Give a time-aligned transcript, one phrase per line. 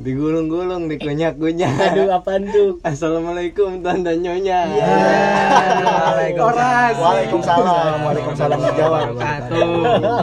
[0.00, 2.80] digulung-gulung dikunyak-kunyak Aduh apaan tuh?
[2.82, 4.88] assalamualaikum tante nyonya Iya.
[6.32, 6.96] Orasi.
[6.96, 7.94] Waalaikumsalam.
[8.02, 9.06] Waalaikumsalam dijawab.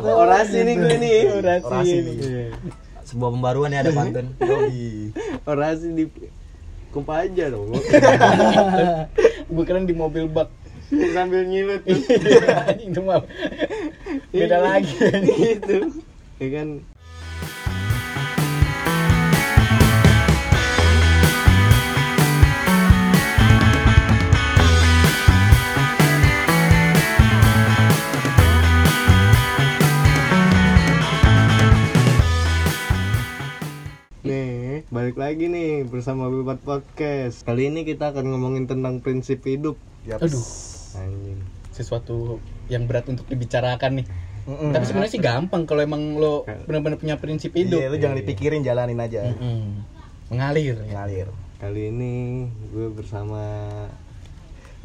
[0.04, 1.66] orasi nih gue nih Orasi.
[1.68, 1.96] Orasi.
[3.04, 4.28] Sebuah pembaruan ya ada pantun.
[5.46, 6.04] Orasi di
[6.90, 7.70] kumpa aja dong
[9.54, 10.50] Gue keren di mobil bak.
[11.12, 12.00] sambil nyilut tuh
[12.80, 13.20] Itu mah
[14.32, 14.96] beda lagi.
[15.36, 15.92] gitu
[16.38, 16.68] ya kan
[34.88, 37.44] Balik lagi nih bersama Bibat Podcast.
[37.44, 39.76] Kali ini kita akan ngomongin tentang prinsip hidup.
[40.08, 40.24] Yaps.
[40.24, 40.46] Aduh,
[41.04, 41.40] Anjing.
[41.76, 42.40] sesuatu
[42.72, 44.08] yang berat untuk dibicarakan nih.
[44.48, 44.72] Mm-mm.
[44.72, 47.84] Tapi sebenarnya sih gampang kalau emang lo benar-benar punya prinsip hidup.
[47.84, 49.28] Iya, lu jangan dipikirin, jalanin aja.
[49.28, 49.84] Mm-mm.
[50.32, 50.80] Mengalir.
[50.88, 51.04] ya.
[51.04, 51.28] Ngalir.
[51.60, 53.44] Kali ini gue bersama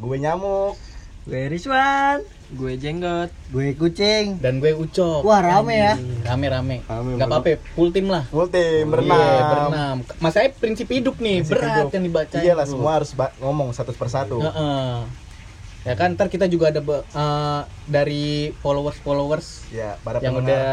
[0.02, 0.74] Gue nyamuk.
[1.22, 2.18] Gue Rizwan.
[2.52, 4.36] gue jenggot Gue kucing.
[4.36, 5.22] Dan gue ucok.
[5.22, 5.94] Wah rame ya.
[6.22, 6.84] Rame-rame.
[6.84, 8.26] Rame, Gak apa-apa, full tim lah.
[8.26, 9.16] Full tim berenam.
[9.16, 9.96] Iya, berenam.
[10.18, 11.90] Masanya prinsip hidup nih, Prinsip berat hidup.
[11.90, 12.36] yang dibaca.
[12.36, 14.36] Iyalah, semua harus ngomong satu persatu.
[14.38, 14.92] Heeh.
[15.82, 18.24] Ya kan, ntar kita juga ada eh, dari
[18.60, 20.52] followers-followers Ya, para yang pendengar.
[20.52, 20.70] udah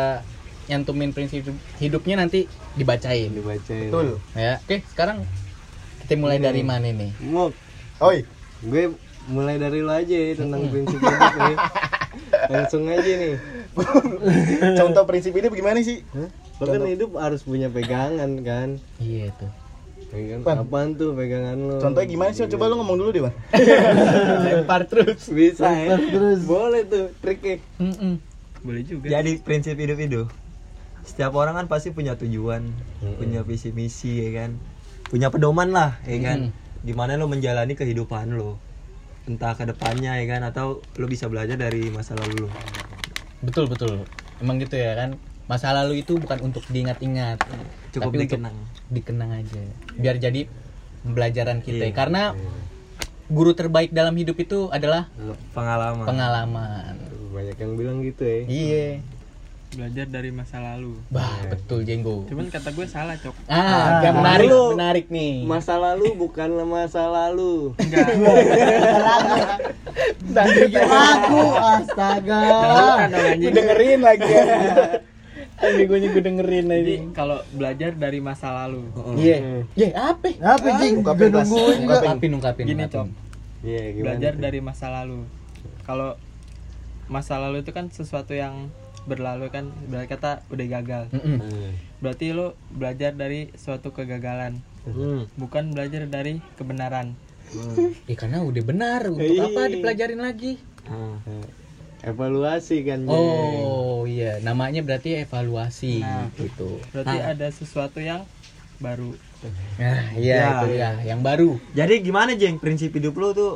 [0.68, 3.32] nyantumin prinsip hidup- hidupnya nanti dibacain.
[3.32, 3.88] dibacain.
[3.88, 4.20] Betul.
[4.34, 5.24] Ya, oke sekarang
[6.04, 7.16] kita mulai dari mana nih?
[7.24, 7.56] Mok,
[8.02, 8.22] Oi,
[8.62, 8.84] gue
[9.30, 11.58] mulai dari lo aja ya tentang prinsip hidup nih.
[12.50, 13.34] Langsung aja nih.
[14.82, 16.04] contoh prinsip hidup gimana sih?
[16.60, 18.82] Lo kan hidup harus punya pegangan kan.
[19.00, 19.52] Iya tuh.
[20.10, 20.58] Pegangan Pan.
[20.66, 21.78] apaan tuh pegangan lo?
[21.78, 22.50] Contohnya gimana sih?
[22.50, 23.36] Coba lu ngomong dulu deh, Bang.
[24.46, 25.30] Lempar terus.
[25.30, 26.02] Bisa ya?
[26.02, 26.42] Terus.
[26.50, 27.62] Boleh tuh triknya.
[28.60, 30.24] Boleh juga Jadi prinsip hidup itu
[31.10, 32.70] setiap orang kan pasti punya tujuan,
[33.18, 34.62] punya visi misi ya kan.
[35.10, 36.54] Punya pedoman lah ya kan.
[36.86, 38.62] Gimana lo menjalani kehidupan lo.
[39.30, 42.50] Entah ke depannya ya kan atau lo bisa belajar dari masa lalu lo.
[43.46, 44.10] Betul betul.
[44.42, 45.22] Emang gitu ya kan.
[45.46, 47.42] Masa lalu itu bukan untuk diingat-ingat,
[47.90, 48.54] Cukup tapi dikenang.
[48.54, 49.62] untuk dikenang aja.
[49.98, 50.46] Biar jadi
[51.02, 51.90] pembelajaran kita.
[51.90, 51.94] Iya.
[51.94, 52.34] Karena
[53.26, 55.10] guru terbaik dalam hidup itu adalah
[55.54, 56.06] Pengalaman.
[56.06, 56.94] pengalaman.
[57.34, 58.40] Banyak yang bilang gitu ya.
[58.46, 58.86] Iya.
[59.70, 62.26] Belajar dari masa lalu Bah, betul Jenggo.
[62.26, 65.46] cuman kata gue salah cok Ah, yang menarik, menarik nih.
[65.46, 67.78] Masa lalu bukanlah masa lalu.
[70.90, 72.40] Aku astaga.
[72.42, 73.42] Bukan dong, anjing.
[73.42, 74.46] Gue dengerin lagi ya.
[75.60, 77.08] Ini gue gue dengerin jadi aja.
[77.12, 78.80] kalau belajar dari masa lalu
[79.14, 79.68] Iya.
[79.76, 80.28] Iya, apa?
[80.40, 81.04] Apa jing?
[81.04, 81.96] Gue nungguin juga.
[82.00, 82.64] Ungkapin, ungkapin.
[82.66, 82.84] Gini.
[82.86, 83.08] Cok.
[83.60, 84.04] Iya, gimana?
[84.16, 85.28] belajar dari masa lalu
[85.84, 86.16] kalau
[87.06, 88.72] masa lalu itu kan sesuatu yang
[89.02, 91.38] berlalu kan berarti kata udah gagal Mm-mm.
[91.38, 91.72] Hmm.
[92.00, 95.28] berarti lo belajar dari suatu kegagalan Hmm.
[95.36, 97.14] bukan belajar dari kebenaran
[98.06, 99.10] Eh, karena udah benar.
[99.10, 99.50] Untuk Iya.
[99.50, 100.62] apa dipelajarin lagi?
[100.86, 101.46] Eh,
[102.02, 103.04] Evaluasi kan.
[103.04, 103.12] Jeng.
[103.12, 106.30] Oh iya, namanya berarti evaluasi Nah.
[106.32, 106.78] gitu.
[106.90, 108.22] berarti ada sesuatu yang
[108.78, 109.18] baru
[109.78, 110.48] Nah, iya Ya.
[110.54, 111.58] itu ya, yang baru.
[111.72, 113.52] Jadi gimana Jeng prinsip hidup lo tuh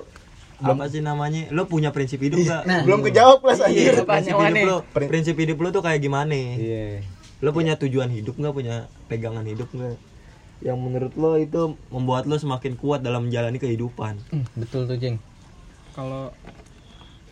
[0.66, 1.50] apa sih namanya?
[1.50, 2.63] Lo punya prinsip hidup gak?
[2.63, 6.31] Nah, Belum kejawab plus Iya, prinsip hidup lo, Prin- prinsip hidup lo tuh kayak gimana?
[6.31, 7.03] Iya.
[7.40, 8.53] Lo punya tujuan hidup nggak?
[8.53, 8.75] Punya
[9.06, 10.00] pegangan hidup nggak?
[10.62, 14.16] Yang menurut lo itu membuat lo semakin kuat dalam menjalani kehidupan.
[14.29, 15.19] Hmm, betul tuh, Jeng.
[15.91, 16.34] kalau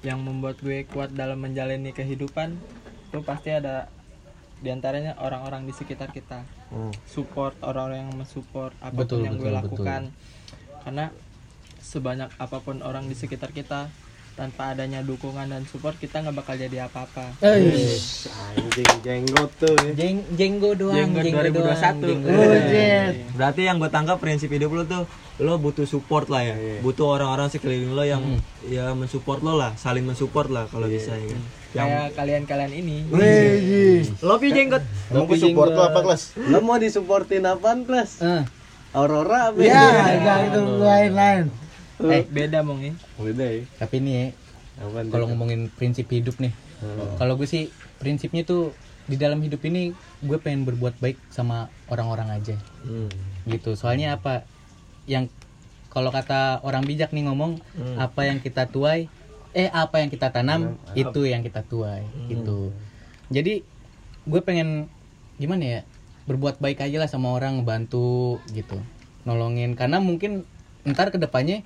[0.01, 2.57] yang membuat gue kuat dalam menjalani kehidupan
[3.07, 3.89] itu pasti ada
[4.55, 6.93] di antaranya orang-orang di sekitar kita Hmm.
[7.03, 10.01] support orang-orang yang mensupport apa pun Betul, yang gue betul, lakukan
[10.81, 11.05] karena
[11.81, 13.89] sebanyak apa pun orang di sekitar kita
[14.31, 17.99] tanpa adanya dukungan dan support kita nggak bakal jadi apa-apa Eh,
[18.55, 19.91] Anjing jenggot tuh ya.
[19.93, 21.51] jeng jenggo doang, Jenggot jenggo 2021.
[21.51, 21.99] doang.
[22.01, 23.13] jenggo Oh, jet.
[23.33, 25.03] Berarti yang gue tangkap prinsip hidup lo tuh
[25.37, 28.21] lo butuh support lah ya, butuh orang-orang sekeliling lo yang
[28.63, 31.41] ya mensupport lo lah, saling mensupport lah kalau bisa ya kan.
[31.71, 34.83] Yang kayak kalian-kalian ini Wih, love you jenggot.
[35.09, 36.21] Emang gue support lu apa kelas?
[36.37, 38.21] Lo mau disupportin apaan, Klas?
[38.21, 38.43] Eh,
[38.91, 39.59] Aurora apa?
[39.59, 39.81] ya,
[40.13, 41.45] enggak itu lain-lain.
[42.09, 42.93] Eh, beda mong ya?
[43.21, 43.63] Udah ya.
[43.77, 44.25] tapi nih ya,
[45.13, 46.53] kalau ngomongin prinsip hidup nih.
[47.19, 47.69] Kalau gue sih
[48.01, 48.73] prinsipnya tuh
[49.05, 52.55] di dalam hidup ini gue pengen berbuat baik sama orang-orang aja.
[52.81, 53.09] Hmm.
[53.49, 53.73] gitu.
[53.77, 54.45] Soalnya apa
[55.09, 55.29] yang
[55.91, 57.59] kalau kata orang bijak nih ngomong
[57.97, 59.11] apa yang kita tuai
[59.51, 62.71] eh apa yang kita tanam itu yang kita tuai gitu.
[63.29, 63.61] Jadi
[64.25, 64.87] gue pengen
[65.41, 65.81] gimana ya
[66.29, 68.79] berbuat baik aja lah sama orang ngebantu gitu.
[69.27, 69.75] Nolongin.
[69.75, 70.45] Karena mungkin
[70.87, 71.61] ntar ke depannya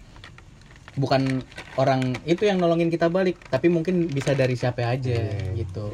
[0.95, 1.43] bukan
[1.75, 5.19] orang itu yang nolongin kita balik tapi mungkin bisa dari siapa aja
[5.53, 5.91] gitu.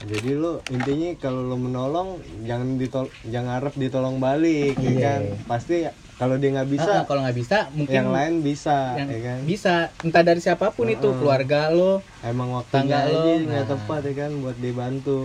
[0.00, 5.20] Jadi lu intinya kalau lu menolong jangan ditol jangan harap ditolong balik ya kan?
[5.44, 5.84] Pasti
[6.16, 9.38] kalau dia nggak bisa Ah, kalau nggak bisa mungkin yang lain bisa yang ya kan?
[9.44, 9.74] bisa.
[10.00, 13.70] Entah dari siapa pun itu keluarga lo emang waktunya Tangga aja lo, nggak nah.
[13.70, 14.30] tepat ya kan?
[14.40, 15.20] Buat dibantu.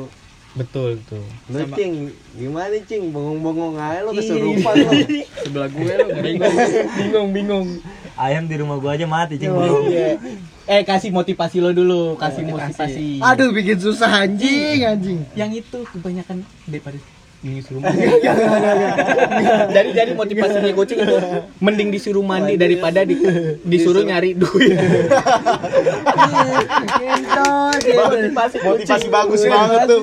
[0.56, 3.12] Betul tuh lu cing gimana cing?
[3.12, 4.20] Bengong-bengong aja lo Iya.
[4.24, 4.92] kesurupan lo
[5.44, 6.32] sebelah gue lo ngeri
[7.00, 7.68] bingung bingung
[8.16, 9.86] ayam di rumah gua aja mati cing bro.
[9.86, 10.18] Iya.
[10.66, 13.20] eh kasih motivasi lo dulu kasih motivasi.
[13.20, 15.20] Aduh bikin susah anjing anjing.
[15.34, 16.98] yang itu kebanyakan daripada
[17.46, 18.02] disuruh mandi.
[19.70, 21.16] Jadi jadi motivasinya kucing itu
[21.60, 23.22] mending disuruh mandi daripada di-
[23.62, 24.74] disuruh nyari duit.
[27.86, 30.02] Motivasi Motivasi bagus banget tuh.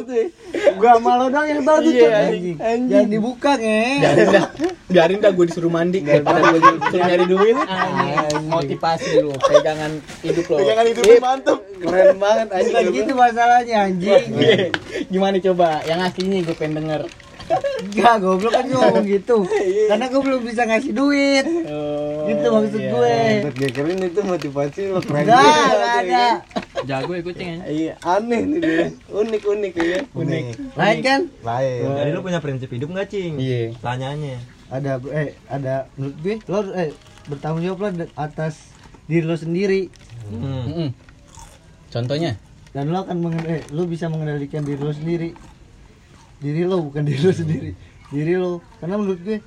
[0.76, 1.92] Gua malu dong yang tahu tuh.
[1.92, 2.56] Iya, anjing.
[2.88, 3.82] Jangan dibuka nge.
[4.02, 4.44] biarin dah
[4.92, 7.56] biarin dah gue disuruh mandi daripada gue disuruh nyari duit
[8.44, 11.58] motivasi lo pegangan hidup lo Pegangan hidupnya mantep.
[11.80, 14.22] keren banget anjing Bukan gitu masalahnya anjing.
[14.36, 14.56] Iya.
[15.08, 17.02] gimana coba yang aslinya gue pengen denger
[17.82, 19.44] Enggak, goblok kan gua ngomong gitu.
[19.90, 21.44] Karena gua belum bisa ngasih duit.
[22.24, 23.16] Gitu maksud gue.
[23.50, 26.26] Gue itu motivasi lo keren Enggak, ada.
[26.84, 27.58] Jago ya kucing ya?
[27.64, 28.86] Iya aneh nih dia.
[29.10, 30.00] Unik unik ya.
[30.12, 30.44] Unik.
[30.74, 31.20] Lain kan?
[31.42, 31.80] Lain.
[31.94, 33.38] jadi lu punya prinsip hidup nggak cing?
[33.38, 33.74] Iya.
[33.78, 34.36] tanyanya.
[34.72, 36.90] Ada eh ada menurut gue lo eh
[37.28, 38.72] bertanggung jawab lah atas
[39.06, 39.92] diri lo sendiri.
[40.32, 40.64] Hmm.
[40.66, 40.88] Mm-mm.
[41.92, 42.40] contohnya?
[42.72, 45.36] Dan lo akan mengen- eh, lo bisa mengendalikan diri lo sendiri.
[46.40, 47.70] Diri lo bukan diri lo sendiri.
[48.08, 48.64] Diri lo.
[48.80, 49.38] Karena menurut gue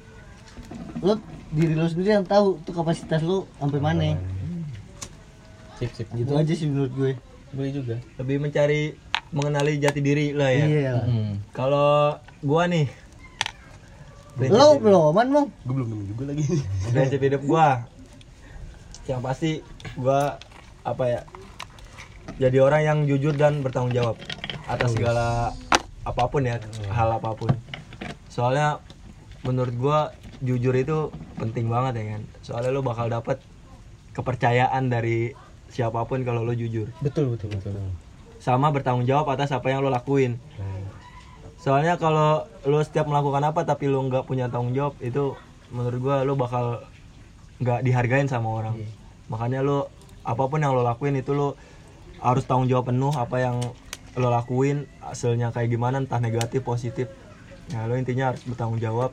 [1.01, 1.17] lo
[1.49, 4.13] diri lo sendiri yang tahu tuh kapasitas lo sampai mana.
[5.81, 6.07] Sip sip.
[6.13, 7.11] Gitu aja sih menurut gue
[7.55, 7.95] boleh juga.
[8.19, 8.81] Lebih mencari
[9.31, 10.65] mengenali jati diri lah ya.
[10.67, 10.95] Iya.
[11.07, 11.33] Hmm.
[11.55, 12.87] kalau gua nih
[14.35, 16.43] lo belum man mau Gue belum nemu juga lagi.
[16.91, 17.87] prinsip hidup gua.
[19.07, 19.51] Yang pasti
[19.95, 20.37] gua
[20.85, 21.21] apa ya
[22.35, 24.17] jadi orang yang jujur dan bertanggung jawab
[24.67, 25.53] atas segala
[26.03, 26.59] apa pun ya
[26.91, 27.51] hal apa pun.
[28.27, 28.83] Soalnya
[29.47, 29.99] menurut gua
[30.43, 32.21] jujur itu penting banget ya kan.
[32.43, 33.39] Soalnya lo bakal dapat
[34.11, 35.31] kepercayaan dari
[35.75, 36.87] siapa pun kalau lo jujur.
[37.03, 37.75] Betul betul betul
[38.45, 40.37] sama bertanggung jawab atas apa yang lo lakuin.
[41.57, 45.33] Soalnya kalau lo setiap melakukan apa tapi lo nggak punya tanggung jawab itu
[45.73, 46.85] menurut gua lo bakal
[47.57, 48.77] nggak dihargain sama orang.
[49.33, 49.89] Makanya lo
[50.21, 51.57] apa pun yang lo lakuin itu lo
[52.21, 53.57] harus tanggung jawab penuh apa yang
[54.13, 57.09] lo lakuin hasilnya kayak gimana entah negatif positif.
[57.73, 59.09] Ya lo intinya harus bertanggung jawab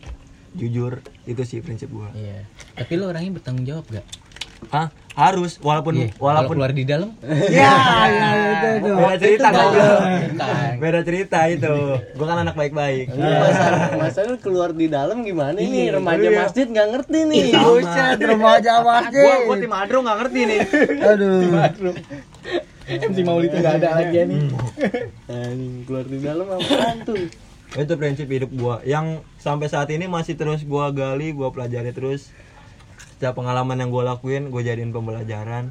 [0.52, 2.12] jujur itu sih prinsip gua.
[2.12, 2.44] Iya.
[2.76, 4.04] Tapi lo orangnya bertanggung jawab gak
[4.68, 4.92] Hah?
[5.12, 6.08] Harus walaupun Iya.
[6.16, 7.10] Kalau walaupun keluar di dalam.
[7.52, 7.72] Ya
[8.16, 8.90] ya itu itu.
[8.96, 10.72] Beda cerita kan Bukan.
[10.80, 11.74] beda cerita itu.
[12.16, 13.12] Gua kan anak baik-baik.
[13.12, 15.92] Masalah masalah keluar di dalam gimana ini?
[15.92, 16.38] Remaja iya.
[16.44, 17.44] masjid nggak ngerti nih.
[17.60, 19.36] Buset remaja gua masjid.
[19.44, 20.60] gua tim Adro nggak ngerti nih.
[21.04, 21.40] Aduh.
[22.82, 24.40] MC Maulid itu nggak ada lagi ya nih.
[25.30, 27.20] Anjing, keluar di dalam apaan tuh?
[27.72, 28.80] Itu prinsip hidup gua.
[28.82, 32.32] Yang sampai saat ini masih terus gua gali gua pelajari terus
[33.22, 35.70] setiap pengalaman yang gua lakuin gua jadiin pembelajaran.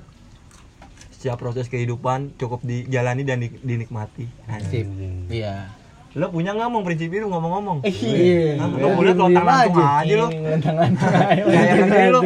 [1.11, 4.23] Setiap proses kehidupan cukup dijalani dan di- dinikmati.
[4.71, 4.87] Sip
[5.27, 5.67] iya.
[6.15, 7.83] Lo punya nggak mau prinsip itu ngomong-ngomong?
[7.83, 8.55] Iya.
[8.55, 10.27] Lo boleh lontang lantung aja lo.
[10.31, 12.21] Kayak yang negeri lo.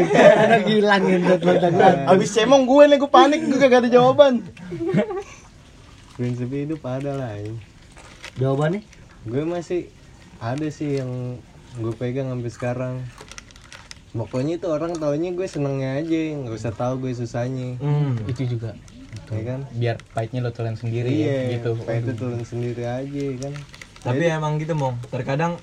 [0.61, 1.03] Gilang
[1.41, 1.73] lontang
[2.05, 4.45] Abis cemong gue nih gue panik gue gak ada jawaban.
[6.21, 7.49] prinsip hidup ada lah ya.
[8.45, 8.85] jawabannya?
[9.25, 9.89] Gue masih
[10.37, 11.41] ada sih yang
[11.81, 12.95] gue pegang sampai sekarang
[14.15, 17.75] pokoknya itu orang taunya gue senengnya aja nggak usah tahu gue susahnya.
[17.83, 18.15] Hmm.
[18.31, 18.71] itu juga.
[19.27, 19.59] Ya kan?
[19.75, 21.75] Biar pahitnya lo telan sendiri iya ya, gitu.
[21.75, 23.53] supaya itu turun sendiri aja ya kan?
[24.05, 25.59] Tapi emang gitu mong terkadang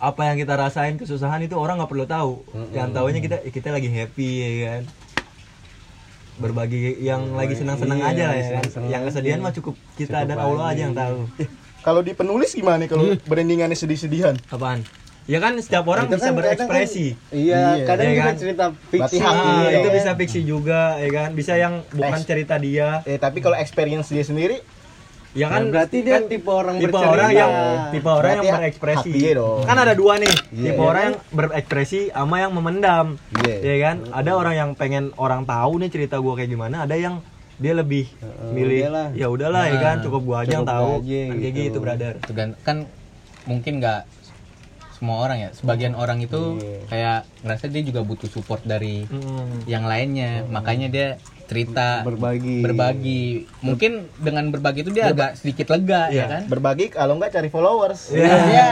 [0.00, 2.32] apa yang kita rasain kesusahan itu orang nggak perlu tahu.
[2.74, 4.82] Yang tahunya kita kita lagi happy ya kan?
[6.40, 8.64] Berbagi yang lagi senang-senang Iya, aja lah ya kan?
[8.88, 11.28] Yang kesedihan mah cukup kita dan Allah aja yang tahu.
[11.80, 14.36] Kalau di penulis gimana nih kalau brandingannya sedih-sedihan?
[14.52, 14.84] apaan
[15.24, 17.06] ya kan setiap orang Itu bisa kan kadang berekspresi.
[17.10, 18.34] kan- iya Iya, kadang juga kan?
[18.36, 19.16] cerita fiksi.
[19.18, 19.76] Ah, Iya.
[19.76, 21.28] itu bisa fiksi juga ya kan?
[21.32, 22.88] Bisa yang bukan Eks- cerita dia.
[23.04, 24.58] Eh tapi kalau experience dia sendiri
[25.30, 25.62] ya kan?
[25.62, 27.12] Nah, berarti dia kan tipe orang tipe bercerita.
[27.12, 27.50] orang yang
[27.90, 29.10] tipe orang yang Berarti hak- berekspresi
[29.62, 30.34] kan ada dua nih.
[30.50, 30.64] Iya.
[30.66, 33.06] tipe orang yang berekspresi sama yang memendam.
[33.38, 33.54] Iya.
[33.60, 33.96] ya kan?
[34.10, 37.22] Ada orang yang pengen orang tahu nih cerita gua kayak gimana ada yang
[37.54, 38.08] dia lebih
[38.50, 40.88] milih ya udahlah ya kan cukup gua aja yang cukup tahu.
[40.88, 41.62] gua aja Kan kayak gitu.
[41.62, 42.12] gitu brother.
[42.20, 42.76] Tergan- kan
[43.42, 44.00] mungkin nggak
[45.00, 46.78] semua orang ya sebagian orang itu Iya.
[46.86, 49.64] kayak ngerasa dia juga butuh support dari Mm.
[49.64, 51.08] yang lainnya makanya dia
[51.46, 53.22] cerita berbagi berbagi
[53.58, 56.20] mungkin dengan berbagi itu dia agak sedikit lega Iya.
[56.20, 58.12] ya kan berbagi kalau nggak cari followers.
[58.12, 58.70] Iya.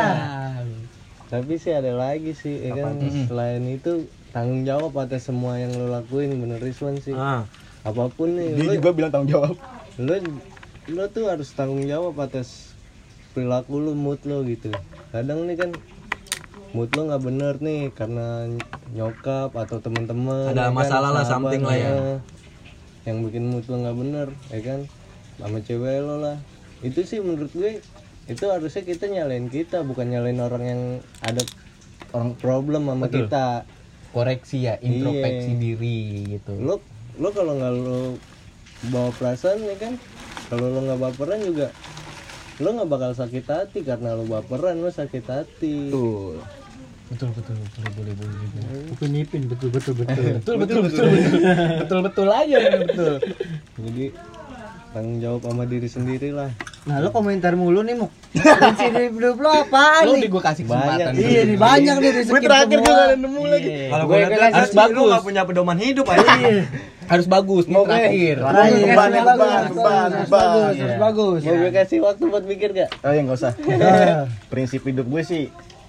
[1.27, 5.89] tapi sih ada lagi sih ya kan selain itu tanggung jawab atas semua yang lo
[5.91, 7.49] lakuin bener Rizwan sih Ah.
[7.83, 9.57] apa pun nih Dia lo, juga bilang tanggung jawab.
[9.99, 10.15] lo
[10.89, 12.73] lo tuh harus tanggung jawab atas
[13.31, 14.73] perilaku lu mood lo gitu
[15.11, 15.71] kadang nih kan
[16.71, 18.45] mood lo nggak bener nih karena
[18.91, 21.93] nyokap atau teman-teman Ada ya kan, masalah lah, sahabat, something lah ya.
[23.05, 24.81] yang bikin mood lo nggak bener ya kan?
[25.37, 26.37] Sama cewek lo lah.
[26.81, 27.81] Itu sih menurut gue
[28.29, 30.83] itu harusnya kita nyalain kita bukan nyalain orang yang
[31.21, 31.41] ada
[32.13, 33.65] orang problem sama kita.
[34.09, 35.59] Koreksi ya introspeksi Iya.
[35.59, 35.99] diri
[36.31, 36.53] gitu.
[36.57, 36.81] Lo
[37.17, 38.01] lo kalau nggak lo
[38.89, 39.97] bawa perasaan ya kan?
[40.49, 41.69] Kalau lo nggak baperan juga
[42.59, 46.43] lo nggak bakal sakit hati karena lo baperan lo sakit hati Tuh.
[47.09, 48.93] betul betul betul boleh boleh boleh.
[48.93, 50.23] Upin ipin betul betul betul.
[50.43, 51.39] betul betul betul betul
[51.79, 53.15] betul betul aja betul
[53.79, 54.05] jadi
[54.91, 56.51] tanggung jawab sama diri sendiri lah
[56.89, 58.09] Nah lo komentar mulu nih muk.
[58.33, 60.23] Prinsip hidup lo apaan lu nih?
[60.25, 61.09] di gue kasih kesempatan Banyak.
[61.15, 63.69] Iya nih banyak nih di Gue terakhir juga ada nemu lagi.
[63.87, 64.89] Kalau Gue gue lihat harus bagus.
[64.89, 65.13] Lu bagus.
[65.13, 66.25] gak punya pedoman hidup aja.
[67.09, 71.41] harus bagus nih terakhir Terakhir, Beban, harus beban, bagus, beban, harus bagus, harus bagus.
[71.43, 73.53] mau gue kasih waktu buat mikir gak Oh ya nggak usah.
[74.53, 75.43] Prinsip hidup gue sih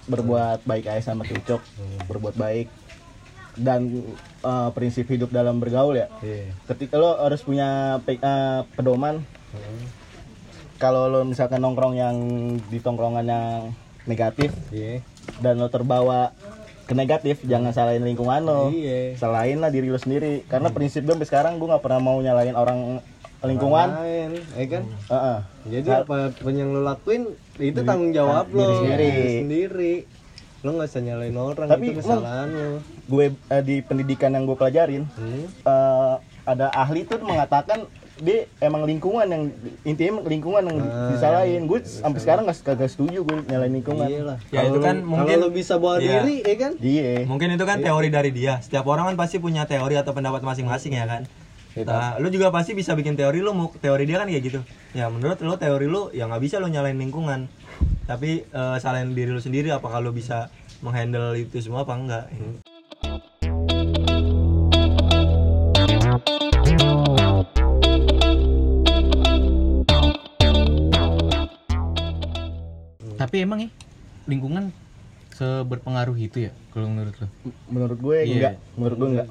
[0.04, 1.60] berbuat baik aja sama Kicok,
[2.04, 2.68] berbuat baik
[3.52, 4.00] dan
[4.40, 6.08] eh, prinsip hidup dalam bergaul ya.
[6.20, 7.68] iya Ketika lo harus punya
[8.00, 9.20] pe- eh, pedoman,
[10.80, 12.16] kalau lo misalkan nongkrong yang
[12.66, 13.68] di tongkrongan yang
[14.04, 15.04] negatif iya
[15.38, 16.32] dan lo terbawa
[16.82, 18.66] ke negatif, jangan salahin lingkungan lo.
[18.68, 20.42] iya Salahin lah diri lo sendiri.
[20.42, 22.98] Karena prinsip gue sampai sekarang gue nggak pernah mau nyalahin orang
[23.40, 23.88] lingkungan.
[23.94, 25.38] lain ya kan Heeh.
[25.70, 29.06] jadi apa pun yang lo lakuin itu tanggung jawab lo diri sendiri.
[29.06, 29.92] diri sendiri
[30.60, 32.68] lo nggak usah nyalain orang Tapi itu lo- kesalahan lo
[33.06, 35.44] Gue eh, di pendidikan yang gue pelajarin, hmm?
[35.62, 37.86] eh, ada ahli tuh mengatakan
[38.20, 39.44] dia emang lingkungan yang
[39.82, 44.22] intinya lingkungan yang Ah, disalahin gue sampai sekarang nggak kagak setuju gue nyalain lingkungan Iya
[44.22, 44.38] lah.
[44.46, 46.20] Ya, itu Kalau kan lo- mungkin- kalau lo bisa bawa Iya.
[46.20, 46.72] diri, ya kan?
[46.78, 48.60] iya Mungkin itu kan teori dari dia.
[48.60, 51.24] Setiap orang kan pasti punya teori atau pendapat masing-masing ya kan.
[51.72, 54.60] Nah, lu juga pasti bisa bikin teori lu mau teori dia kan kayak gitu.
[54.92, 57.46] Ya menurut lu teori lu ya nggak bisa lu nyalain lingkungan.
[58.04, 60.50] Tapi eh, salahin diri lu sendiri apakah lu bisa
[60.80, 62.24] menghandle itu semua apa enggak.
[73.40, 73.70] Tapi emang ya
[74.28, 74.64] lingkungan
[75.32, 77.26] seberpengaruh itu ya kalau menurut lo
[77.72, 78.28] menurut gue Iya.
[78.36, 79.28] enggak menurut gue enggak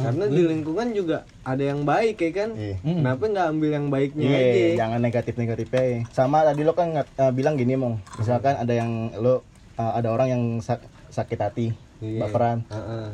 [0.00, 2.56] Karena di lingkungan juga ada yang baik, ya kan?
[2.56, 2.80] Iya.
[2.80, 4.64] Kenapa nggak ambil yang baiknya Iya, aja?
[4.80, 6.08] jangan negatif negatifnya.
[6.08, 7.04] Sama tadi lo kan eh,
[7.36, 9.44] bilang gini mong, misalkan ada yang lo
[9.76, 11.66] eh, ada orang yang sak- sakit hati,
[12.00, 12.16] Iya.
[12.16, 12.64] baperan.
[12.72, 13.12] Heeh.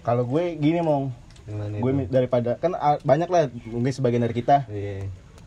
[0.00, 1.12] Kalau gue gini mong,
[1.76, 2.72] gue daripada kan
[3.04, 5.04] banyak lah mungkin sebagian dari kita Iya.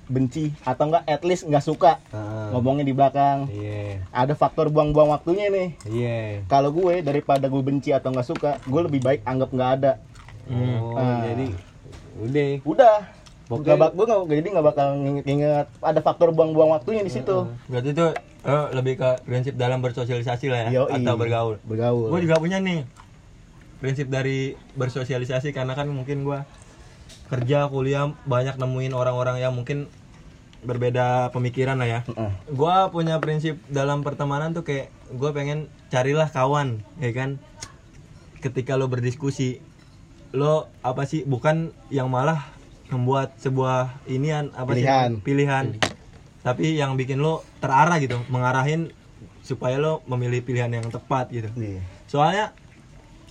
[0.09, 2.49] Benci atau enggak at least nggak suka Heeh.
[2.51, 3.45] ngomongnya di belakang.
[3.47, 4.01] Iya.
[4.09, 5.69] Ada faktor buang-buang waktunya nih.
[5.85, 6.19] Iya.
[6.45, 9.91] Kalau gue daripada gue benci atau nggak suka, gue lebih baik anggap nggak ada.
[10.49, 11.21] Oh, Ah.
[11.23, 11.45] jadi
[12.19, 12.49] udah.
[12.65, 12.97] Udah.
[13.45, 17.49] Pokoknya- Gak bak, gue nggak jadi nggak bakal nginget ada faktor buang-buang waktunya di situ.
[17.65, 18.05] Berarti itu
[18.39, 21.01] eh, lebih ke prinsip dalam bersosialisasi lah ya Yoi.
[21.01, 21.55] atau bergaul.
[21.61, 22.09] Bergaul.
[22.09, 22.85] Gue juga punya nih
[23.77, 26.39] prinsip dari bersosialisasi karena kan mungkin gue
[27.27, 29.85] kerja kuliah banyak nemuin orang-orang yang mungkin
[30.61, 31.99] berbeda pemikiran lah ya.
[32.05, 32.31] Heeh.
[32.51, 37.39] Gue punya prinsip dalam pertemanan tuh kayak gue pengen carilah kawan, ya kan.
[38.39, 39.59] Ketika lo berdiskusi,
[40.31, 42.47] lo apa sih bukan yang malah
[42.87, 45.09] membuat sebuah inian apa Pilihan.
[45.13, 45.65] sih pilihan,
[46.41, 48.89] tapi yang bikin lo terarah gitu, mengarahin
[49.43, 51.51] supaya lo memilih pilihan yang tepat gitu.
[51.53, 51.83] Iya.
[52.07, 52.45] Soalnya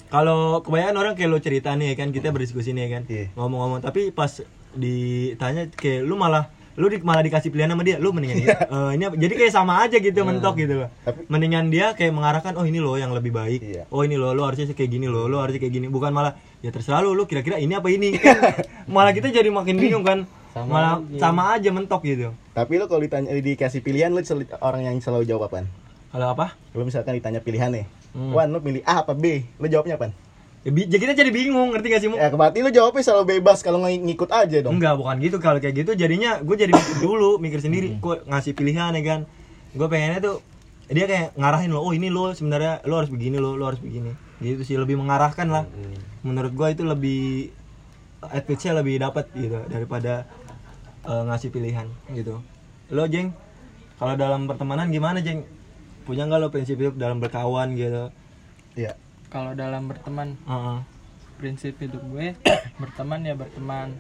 [0.09, 3.27] kalau kebanyakan orang kayak lo cerita nih ya kan kita berdiskusi nih ya kan Iya.
[3.37, 4.41] ngomong-ngomong tapi pas
[4.73, 8.91] ditanya kayak lu malah lu di, malah dikasih pilihan sama dia lu mendingan dia, eh,
[8.95, 12.55] ini apa- jadi kayak sama aja gitu mentok gitu loh Tapi- mendingan dia kayak mengarahkan
[12.55, 13.83] oh ini loh yang lebih baik Iya.
[13.89, 16.71] oh ini loh lo harusnya kayak gini loh lo harusnya kayak gini bukan malah ya
[16.71, 18.39] terserah lu lu kira-kira ini apa ini kan
[18.95, 21.19] malah kita jadi makin bingung kan Sama malah aja.
[21.21, 25.23] sama aja mentok gitu Tapi lo kalau ditanya dikasih pilihan lo sel- orang yang selalu
[25.25, 25.67] jawab apaan?
[26.09, 27.85] kalau apa Lo misalkan ditanya pilihan nih.
[28.11, 28.33] Hmm.
[28.33, 29.45] Wan lo pilih A apa B?
[29.55, 30.15] Lo jawabnya apaan?
[30.69, 32.09] Ya, ya kita jadi bingung ngerti gak sih?
[32.13, 34.77] Ya berarti lo jawabnya selalu bebas kalau ng- ngikut aja dong.
[34.77, 35.41] Enggak, bukan gitu.
[35.41, 37.97] Kalau kayak gitu jadinya gue jadi mikir dulu, mikir sendiri.
[37.97, 39.21] Gue ngasih pilihan ya kan.
[39.73, 40.37] Gue pengennya tuh
[40.89, 44.13] dia kayak ngarahin lo, oh ini lo sebenarnya lo harus begini lo, lo harus begini.
[44.45, 45.65] Gitu sih lebih mengarahkan lah.
[46.21, 47.53] Menurut gue itu lebih
[48.19, 50.27] advantage-nya lebih dapat gitu daripada
[51.07, 52.43] eh, ngasih pilihan gitu.
[52.93, 53.33] Lo jeng,
[53.97, 55.45] kalau dalam pertemanan gimana jeng?
[56.09, 58.09] Punya nggak lo prinsip hidup dalam berkawan gitu?
[58.75, 58.97] Iya.
[59.29, 60.37] Kalau dalam berteman.
[60.45, 60.81] Heeh.
[61.39, 62.35] prinsip hidup gue
[62.83, 63.95] berteman ya berteman.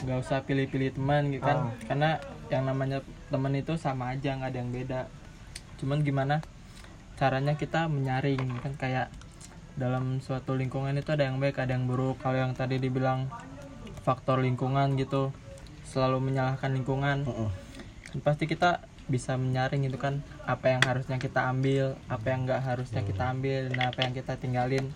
[0.00, 1.76] Nggak usah pilih-pilih teman gitu kan.
[1.84, 2.16] Karena
[2.48, 5.00] yang namanya teman itu sama aja nggak ada yang beda.
[5.76, 6.40] Cuman gimana
[7.20, 8.72] caranya kita menyaring kan.
[8.80, 9.12] Kayak
[9.76, 12.24] dalam suatu lingkungan itu ada yang baik ada yang buruk.
[12.24, 13.28] Kalau yang tadi dibilang
[14.00, 15.36] faktor lingkungan gitu
[15.84, 17.28] selalu menyalahkan lingkungan.
[17.28, 17.50] Heeh.
[18.06, 22.62] kan pasti kita bisa menyaring itu kan apa yang harusnya kita ambil apa yang nggak
[22.62, 24.86] harusnya kita ambil dan apa yang kita tinggalin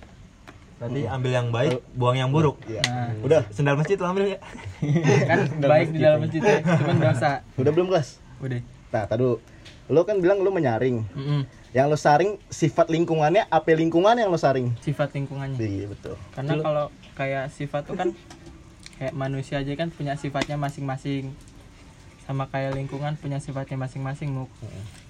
[0.81, 2.57] Berarti ambil yang baik, buang yang buruk.
[2.65, 2.81] Iya.
[2.89, 4.39] nah Udah, Sendal masjid lo ambil ya.
[5.31, 8.17] kan baik di dalam masjid ya cuman dosa udah belum kelas?
[8.41, 9.37] udah Nah, tadi dulu.
[9.93, 11.05] Lo kan bilang lo menyaring.
[11.13, 11.45] Mm-mm.
[11.77, 14.73] Yang lo saring sifat lingkungannya, apa lingkungan yang lo saring?
[14.81, 16.17] sifat lingkungannya Iya, betul.
[16.33, 18.09] karena kalau kayak sifat tuh kan
[18.97, 21.37] kayak manusia aja kan punya sifatnya masing-masing
[22.31, 24.47] sama kayak lingkungan punya sifatnya masing-masing muk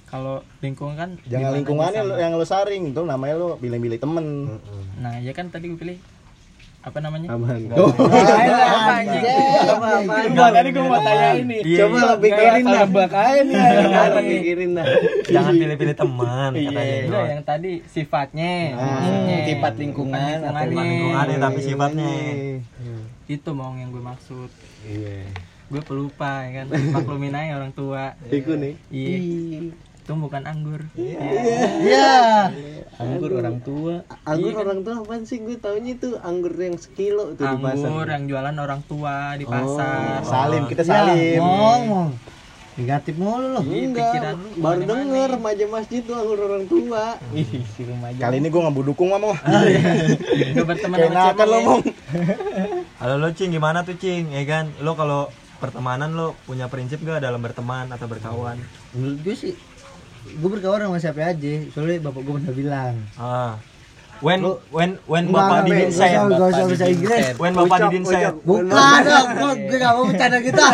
[0.09, 4.57] kalau lingkungan kan Jangan lingkungannya lo- yang lo saring, itu namanya lo pilih-pilih temen.
[4.97, 5.99] nah ya kan tadi gue pilih
[6.81, 9.23] apa namanya aman apa anjing
[10.33, 11.61] tadi gue mau tanya ini.
[11.77, 13.55] coba lo pikirin dah Nebak aja nih.
[13.85, 14.87] Sekarang pikirin dah
[15.29, 17.21] Jangan pilih-pilih teman katanya.
[17.29, 22.13] Yang tadi sifatnya Hmm, sifat lingkungan lingkungannya tapi sifatnya.
[23.29, 24.51] itu mau yang gue maksud
[24.83, 25.29] iya
[25.71, 26.67] gue pelupa ya kan?
[26.99, 28.19] Maklumin aja orang tua.
[28.27, 28.75] Iku nih.
[28.91, 29.19] Iya.
[30.03, 30.83] Itu bukan anggur.
[30.99, 32.51] Iya.
[32.99, 34.03] Anggur orang tua.
[34.27, 35.39] anggur orang tua apaan sih?
[35.39, 37.87] Gue taunya itu anggur yang sekilo tuh di pasar.
[37.87, 40.27] Anggur yang jualan orang tua di pasar.
[40.27, 41.39] Salim, kita Ya, salim.
[41.39, 42.09] ngomong.
[42.71, 43.61] Negatif mulu lo.
[43.61, 43.93] enggak.
[43.93, 47.05] pikiran lu baru denger remaja masjid tuh anggur orang tua.
[47.77, 48.21] Si remaja.
[48.27, 49.11] Kali ini gue nggak mau dukung
[50.65, 51.83] berteman Kayak sama nakal lo cewek mong.
[53.01, 54.33] Halo lo Cing, gimana tuh Cing?
[54.33, 55.29] Ya kan, lo kalau
[55.61, 58.57] pertemanan lo punya prinsip gak dalam berteman atau berkawan?
[58.91, 59.53] Menurut gue sih
[60.21, 63.57] gue berkawan sama siapa aja soalnya bapak gue pernah bilang Ah.
[64.21, 68.69] When Lo- when when Bapak Didin enggak usah bahasa Inggris when Bapak Didin said, bukan
[69.01, 70.67] dong gue gue gak mau bercanda kita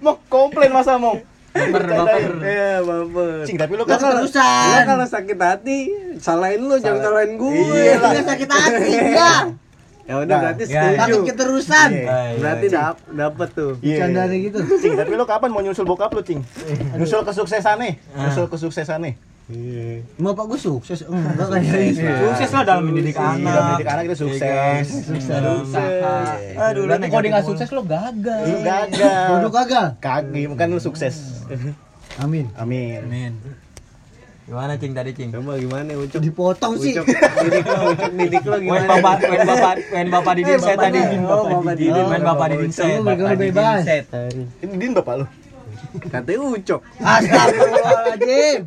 [0.00, 1.20] Mau komplain masa mau.
[1.48, 5.78] baper baper iya baper Cing, tapi lo lo kan Lah kalau sakit hati
[6.16, 9.42] salahin lu jangan salahin gue iya lu sakit hati enggak
[10.08, 12.00] ya udah Nah, berarti ya, setuju takut keterusan Iya.
[12.02, 12.38] Ah, iya.
[12.40, 13.96] berarti dap dapet tuh Iya.
[14.00, 16.40] bercanda gitu Cing, tapi lo kapan mau nyusul bokap lo, Cing?
[16.96, 17.92] Nyusul kesuksesan nih.
[18.14, 19.14] Nyusul kesuksesan nih.
[19.48, 21.60] iya bapak gue sukses enggak kan
[22.28, 23.52] sukses lo dalam mendidik Iya, anak.
[23.62, 24.84] mendidik anak itu sukses.
[25.24, 26.16] Dalam usaha.
[26.66, 28.42] Aduh, lo Berarti kalau dia nggak sukses lo gagal.
[28.44, 29.24] Lu gagal.
[29.30, 31.44] Produk gagal Kaki, bukan lu sukses.
[32.18, 33.00] amin Amin.
[33.00, 33.32] Amin.
[34.48, 35.28] Gimana Cing tadi Cing?
[35.28, 37.06] coba gimana ucuk dipotong sih ucuk
[37.44, 40.98] didik lo ucuk didik lo gimana Bapak when Bapak when Bapak Didin Eh, Bapak tadi.
[40.98, 42.88] Didin, oh bapak didik When Bapak Didin said.
[42.88, 43.84] Kamu bergaul bebas
[44.58, 45.26] Ini Din bapak lu.
[46.00, 48.60] katanya ucok Astagfirullahaladzim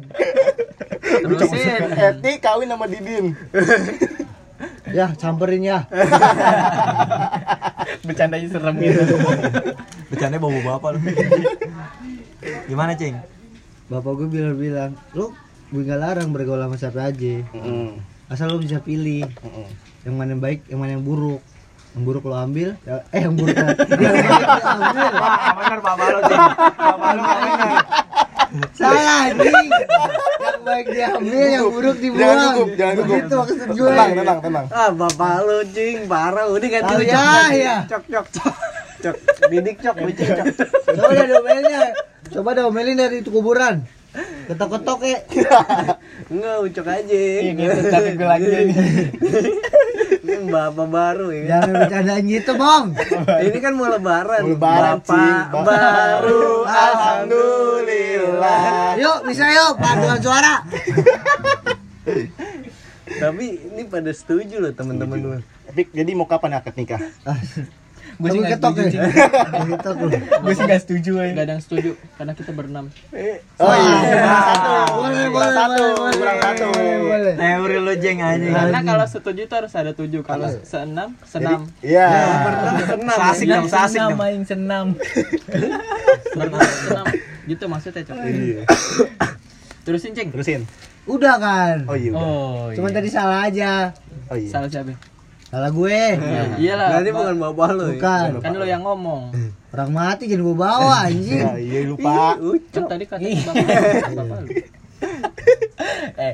[1.01, 3.25] terusin Eti kawin sama Didin.
[4.93, 5.77] Ya samperin ya
[8.05, 9.01] Bercandanya serem gitu.
[10.07, 10.99] Bercanda bawa bapak lo.
[12.69, 13.17] Gimana Cing?
[13.87, 15.35] Bapak gue bilang-bilang Lu
[15.71, 17.89] gue gak larang bergaul sama siapa aja Heeh.
[18.27, 19.67] Asal lu bisa pilih Heeh.
[20.01, 21.39] Yang mana yang baik, yang mana yang buruk
[21.91, 25.07] Yang buruk lo ambil ya- Eh yang buruk lo Yang baik lo ambil
[25.57, 26.41] Benar bapak lo Cing.
[26.73, 27.23] Bapak lo.
[28.73, 33.07] Salah anjing Yang baik diambil, yang buruk dibuang Jangan gugup, jangan gugup.
[33.13, 34.65] Begitu maksud gue Tenang, tenang, tenang.
[34.71, 37.75] ah bapak lu cing parah udah ganti ucok ya, ya.
[37.85, 38.55] cok cok cok
[39.01, 39.15] cok
[39.47, 40.45] didik cok cok
[40.89, 41.81] Coba dah diomelnya
[42.29, 45.23] Coba diomelin dari itu kuburan Ketok-ketok ya
[46.31, 47.15] enggak ucok aja.
[47.15, 47.87] Iya, gitu.
[47.87, 48.67] Tapi gue lagi nih.
[50.21, 51.55] Ini bapak baru ya.
[51.55, 52.91] Jangan bercandain gitu bang
[53.41, 54.41] ini kan mau lebaran.
[54.43, 56.61] Mau lebaran, bapak baru.
[56.67, 58.99] Alhamdulillah.
[58.99, 59.79] Yuk bisa yuk.
[59.79, 60.61] Paduan suara.
[63.11, 66.99] Tapi ini pada setuju loh teman-teman Tapi jadi mau kapan akad nikah?
[68.13, 68.97] Gue sih Kamu nggak ketok setuju.
[68.97, 69.03] ya
[70.43, 71.11] Gue sih nggak setuju.
[71.17, 71.25] ya.
[71.31, 72.85] Gak ada yang setuju karena kita berenam
[73.57, 74.71] Oh iya, kurang satu.
[74.91, 76.67] Boleh Kurang boleh satu, kurang satu.
[77.33, 78.51] Teori lo Jeng anjing.
[78.51, 82.07] karena kalau setuju itu harus ada tujuh kalau seenam senam Iya.
[82.85, 84.17] senam Asik Yang dong, asik senam, dong.
[84.17, 84.85] main senam.
[86.35, 87.05] berenam senam
[87.43, 88.63] gitu maksudnya cok Iya.
[89.81, 90.61] terusin ceng Terusin.
[91.03, 92.11] Udah kan Oh iya.
[92.11, 92.21] udah.
[92.21, 93.89] Oh, Cuman tadi salah aja
[94.27, 94.47] Oh iya.
[94.47, 94.93] salah siapa
[95.51, 95.99] Salah gue.
[96.15, 96.87] Ya, iyalah.
[96.89, 97.91] Berarti Ba- bukan bapak lu ya?
[97.93, 98.27] Bukan.
[98.39, 99.21] Kan lo yang ngomong.
[99.69, 101.37] Orang mati jangan gue bawa anjing.
[101.37, 102.39] Ya, iya lupa.
[102.71, 103.65] kan tadi katanya bapak
[104.15, 104.49] bapak lu
[106.17, 106.33] eh,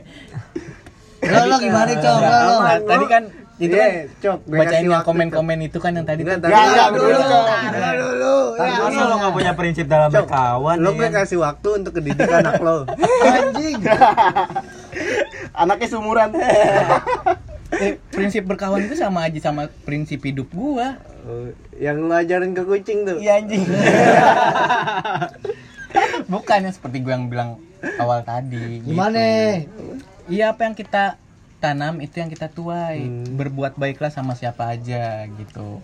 [1.23, 2.17] Lo lo gimana cok?
[2.19, 2.55] lo lo.
[2.61, 3.23] nah, tadi kan
[3.57, 6.43] itu Iya, kan cok bacain yang komen-komen itu kan yang tadi Enggak, tuh.
[6.43, 7.17] tadi Enggak, enggak, dulu.
[7.17, 8.35] Taruh dulu.
[8.59, 11.11] Masa lo gak punya prinsip dalam berkawan lo gue kan?
[11.15, 12.85] kasih waktu untuk kedidik anak lo.
[13.33, 13.81] Anjing.
[15.61, 16.29] Anaknya sumuran.
[17.67, 21.03] Eh, prinsip berkawan itu sama aja sama prinsip hidup gua.
[21.27, 23.67] Oh, yang lo ajarin ke kucing tuh Iya anjing.
[26.31, 27.59] Bukan yang seperti gue yang bilang
[27.99, 28.79] awal tadi.
[28.79, 28.95] gitu.
[28.95, 29.19] gimana
[30.27, 31.19] Iya apa yang kita
[31.59, 33.03] tanam itu yang kita tuai.
[33.35, 35.83] Berbuat baiklah sama siapa aja gitu.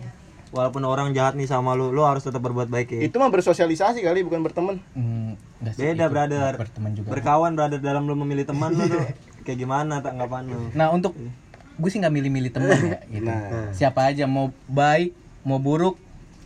[0.54, 3.00] Walaupun orang jahat nih sama lu, lu harus tetap berbuat baik ya.
[3.04, 4.78] Itu mah bersosialisasi kali bukan berteman.
[4.94, 5.36] Hmm,
[5.72, 9.00] beda brother berteman juga berkawan brother dalam lu memilih teman lu tuh
[9.48, 11.16] kayak gimana tanggapan lu nah untuk
[11.74, 13.26] gue sih nggak milih-milih temen ya gitu.
[13.26, 13.70] Nah.
[13.70, 15.10] siapa aja mau baik
[15.42, 15.98] mau buruk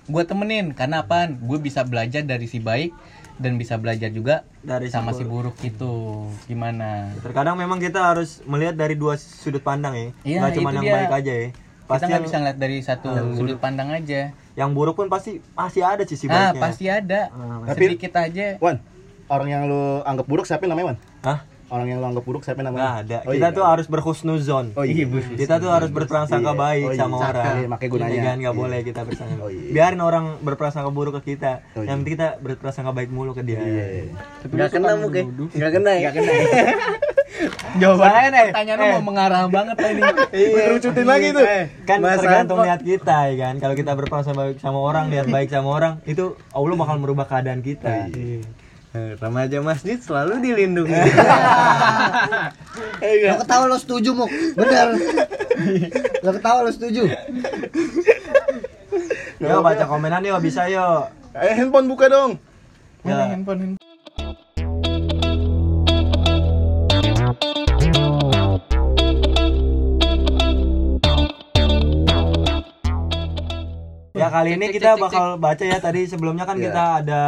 [0.04, 0.72] gue temenin.
[0.72, 1.36] Karena apaan?
[1.38, 2.96] Gue bisa belajar dari si baik
[3.36, 5.54] dan bisa belajar juga Dari si sama si buruk.
[5.60, 6.26] itu.
[6.44, 7.12] Gimana?
[7.20, 10.08] Terkadang memang kita harus melihat dari dua sudut pandang ya.
[10.24, 10.94] Iya, nggak cuma yang dia.
[10.96, 11.48] baik aja ya.
[11.48, 14.20] Kita pasti nggak yang, bisa ngeliat dari satu sudut pandang aja.
[14.52, 16.60] Yang buruk pun pasti masih ada sisi ah baiknya.
[16.60, 17.20] pasti ada.
[17.30, 18.46] Ah, Tapi- sedikit aja.
[18.58, 18.76] Wan,
[19.28, 20.98] orang yang lu anggap buruk siapa namanya Wan?
[21.22, 21.38] Hah?
[21.68, 23.04] Orang yang lu anggap buruk siapa namanya?
[23.04, 23.18] ada.
[23.22, 24.72] Oh, kita iya, tuh harus berhusnuzon.
[24.72, 25.04] Oh iya,
[25.36, 26.58] Kita tuh harus berprasangka Iya.
[26.58, 27.28] baik Oh iya, sama cakep.
[27.28, 27.44] orang.
[27.54, 28.08] Iya, makanya gunanya.
[28.08, 28.62] Iya kan nggak Iya.
[28.64, 29.36] boleh kita berprasangka.
[29.38, 29.68] Oh iya.
[29.68, 31.52] Biarin orang berprasangka buruk ke kita.
[31.72, 31.86] Oh iya.
[31.86, 33.60] Yang penting kita berprasangka baik mulu ke dia.
[33.60, 33.84] Iya.
[34.48, 36.10] nggak kena muke nggak kena ya
[37.78, 38.44] Jawabannya nih.
[38.50, 40.00] pertanyaan lu mau mengarah banget tadi
[40.32, 41.44] Kerucutin lagi tuh.
[41.84, 43.54] Kan Mas tergantung niat kita ya kan.
[43.60, 47.60] Kalau kita berprasangka baik sama orang, niat baik sama orang, itu Allah bakal merubah keadaan
[47.60, 48.08] kita.
[48.10, 48.40] Eh,
[48.94, 50.96] remaja masjid selalu dilindungi.
[53.28, 54.30] Lo ketawa lo setuju Muk?
[54.56, 54.88] Bener.
[56.24, 57.04] Lo ketawa lo setuju?
[59.38, 61.06] Yo baca komenan yo bisa yo.
[61.36, 62.40] Eh, handphone buka dong.
[63.06, 63.30] Ya.
[63.30, 63.78] handphone
[74.28, 77.22] Ya kali ini kita bakal baca ya tadi sebelumnya kan kita ada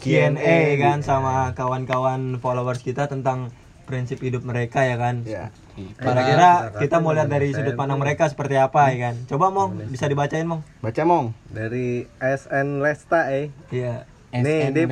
[0.00, 3.52] Q&A kan sama kawan-kawan followers kita tentang
[3.84, 5.20] prinsip hidup mereka ya kan.
[5.28, 5.52] Ya.
[6.00, 9.20] Kira-kira kita mau lihat dari sudut pandang mereka seperti apa ya kan.
[9.28, 10.64] Coba Mong bisa dibacain Mong.
[10.80, 11.36] Baca mong.
[11.52, 14.08] dari SN Lesta eh Iya.
[14.32, 14.86] Nih, dia-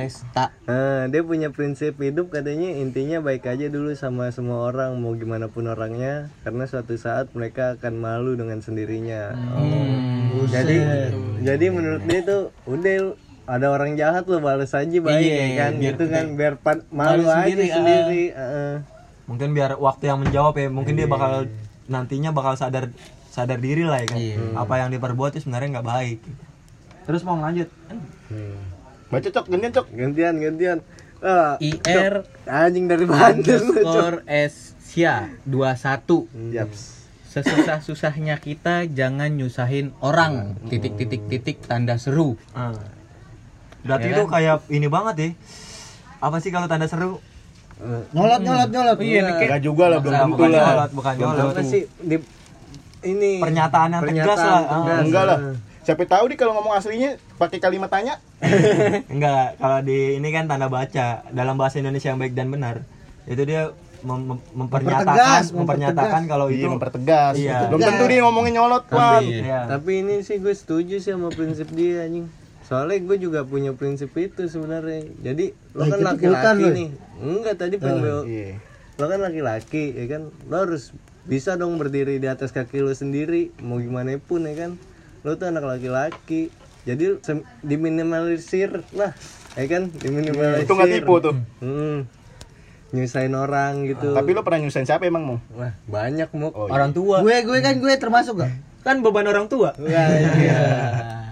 [0.61, 5.47] Eh, dia punya prinsip hidup katanya intinya baik aja dulu sama semua orang mau gimana
[5.47, 9.31] pun orangnya karena suatu saat mereka akan malu dengan sendirinya.
[9.55, 10.43] Oh.
[10.45, 10.75] Jadi
[11.39, 15.71] jadi menurut dia tuh udah ada orang jahat lo balas aja baik Iya, ya kan
[15.73, 18.23] biar gitu kan biar pan- malu, malu aja sendiri, sendiri.
[18.29, 18.73] heeh.
[19.25, 20.67] Mungkin biar waktu yang menjawab ya.
[20.67, 21.47] Mungkin dia bakal
[21.87, 22.91] nantinya bakal sadar
[23.25, 24.19] sadar diri lah ya kan.
[24.57, 26.19] Apa yang diperbuat itu sebenarnya nggak baik.
[27.05, 27.71] Terus mau lanjut.
[29.09, 29.85] Baca cok, gantian cok.
[29.89, 30.77] Gantian gantian.
[31.19, 33.43] Ah, IR anjing dari Banten.
[33.43, 36.81] underscore Asia 21 Yaps.
[37.29, 42.73] Sesusah-susahnya kita jangan nyusahin orang titik titik titik tanda seru Ah.
[43.79, 44.31] Berarti Ya itu kan?
[44.33, 45.29] kayak ini banget ya.
[46.19, 47.21] Apa sih kalau tanda seru?
[48.11, 50.59] Nyolot nyolot nyolot iya nih kayak Enggak juga lah, belum tentu bukan lah.
[50.59, 51.53] nyolot, bukan nyolot.
[51.63, 52.15] Sih di
[53.01, 54.51] ini Pernyataan yang tegas lah.
[54.51, 54.63] Ah.
[54.83, 55.01] tegas.
[55.03, 55.39] Enggak lah.
[55.79, 58.19] Siapa tahu nih kalau ngomong aslinya pakai kalimat tanya.
[59.13, 62.83] Enggak, kalau di ini kan tanda baca dalam bahasa Indonesia yang baik dan benar.
[63.25, 67.33] Itu dia mem- mem- mempernyatakan Mempertegas, mempernyatakan kalau Iya, itu mempertegas.
[67.35, 67.57] Iya.
[67.67, 69.23] Belum tentu dia ngomongin nyolot, Wan.
[69.23, 69.59] Iya.
[69.67, 72.27] Tapi ini sih gue setuju sih sama prinsip dia anjing.
[72.61, 75.09] Soalnya gue juga punya prinsip itu sebenarnya.
[75.23, 76.69] Jadi lo Eh, kan laki-laki lo.
[76.71, 76.89] nih.
[77.19, 78.55] Enggak tadi pengen bel- Iya.
[78.95, 80.21] Lo kan laki-laki ya kan.
[80.45, 84.71] Lo harus bisa dong berdiri di atas kaki lo sendiri mau gimana pun ya kan.
[85.21, 86.49] Lo tuh anak laki-laki.
[86.83, 89.11] Jadi sem- diminimalisir lah.
[89.53, 89.91] Ya kan?
[89.91, 90.65] Diminimalisir.
[90.65, 91.35] Itu nggak tipu tuh.
[91.59, 92.07] Hmm.
[92.89, 94.17] Nyusahin orang gitu.
[94.17, 95.39] Tapi lo pernah nyusahin siapa emang, Mong?
[95.53, 96.53] Wah, banyak muk.
[96.57, 96.73] Oh, iya.
[96.73, 98.49] orang tua Gue gue kan gue termasuk gak?
[98.79, 99.75] kan beban orang tua.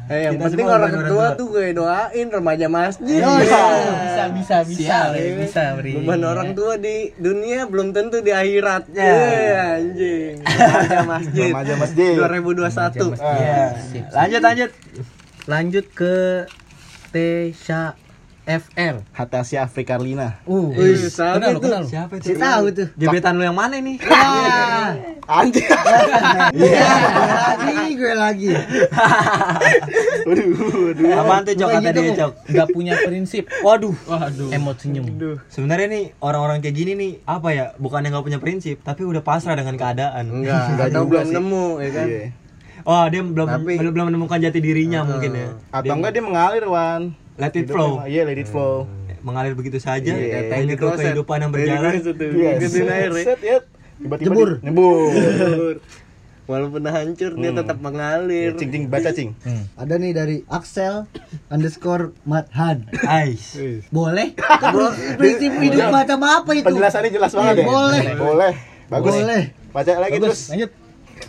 [0.07, 1.27] Eh, yang Kita penting orang orang tua.
[1.35, 3.19] tuh gue doain remaja masjid.
[3.27, 3.63] Oh, iya.
[3.99, 5.35] bisa bisa bisa Bre.
[5.35, 8.87] bisa Bri Beban orang tua di dunia belum tentu di akhirat.
[8.95, 9.03] Ya.
[9.03, 10.39] Ya, anjing.
[10.47, 11.51] Remaja masjid.
[11.51, 12.13] Remaja masjid.
[12.15, 13.19] 2021.
[13.19, 13.65] Iya.
[14.15, 14.71] Lanjut lanjut.
[15.47, 16.15] lanjut ke
[17.11, 17.95] Tesha
[18.47, 20.39] FR Hatasia Afrikarlina.
[20.41, 21.59] uh Wih, siapa kenal itu?
[21.61, 21.87] kenal lu?
[21.91, 22.23] Siapa itu?
[22.23, 22.87] Si tahu tuh.
[22.95, 23.99] Gebetan lu yang mana nih?
[25.29, 25.67] Anjir.
[26.57, 26.87] Iya,
[27.59, 28.47] lagi gue lagi.
[30.27, 30.47] Waduh,
[30.87, 31.11] waduh.
[31.13, 32.15] Apaan tuh Cok kata gitu, dia.
[32.17, 32.31] Cok?
[32.47, 33.95] nggak punya prinsip Waduh.
[34.05, 35.05] waduh emot senyum
[35.47, 37.65] Sebenarnya nih orang-orang kayak gini nih apa ya?
[37.75, 40.23] Bukan yang nggak punya prinsip, tapi udah pasrah dengan keadaan.
[40.33, 41.35] Enggak, Enggak juga belum sih.
[41.35, 42.07] nemu ya kan.
[42.07, 42.23] Iya.
[42.85, 45.47] Oh dia belum Tapi- belum belum menemukan jati dirinya mungkin ya.
[45.69, 47.11] Atau enggak dia mengalir, Wan.
[47.37, 48.01] Let it flow.
[48.03, 48.89] Iya, let it flow.
[49.21, 50.09] Mengalir begitu saja.
[50.09, 51.13] Iya, tuh kloset.
[51.13, 51.91] kehidupan yang berjalan.
[52.01, 52.51] Iya,
[52.87, 53.23] air ya.
[53.23, 53.57] set, ya.
[53.97, 54.49] Tiba-tiba Jebur.
[54.57, 55.75] di- Nyebur.
[56.47, 58.55] Walaupun hancur dia tetap mengalir.
[58.55, 59.35] Cing cing baca cing.
[59.75, 61.03] Ada nih dari Axel
[61.51, 62.87] underscore Mathan.
[63.03, 63.57] Ais.
[63.91, 64.31] Boleh?
[65.19, 66.63] Prinsip hidup macam apa itu?
[66.63, 67.67] Penjelasannya jelas banget Iya, ya.
[67.67, 68.01] boleh.
[68.15, 68.53] Boleh.
[68.87, 69.13] Bagus.
[69.13, 69.43] Boleh.
[69.75, 70.41] Baca lagi terus.
[70.49, 70.71] lanjut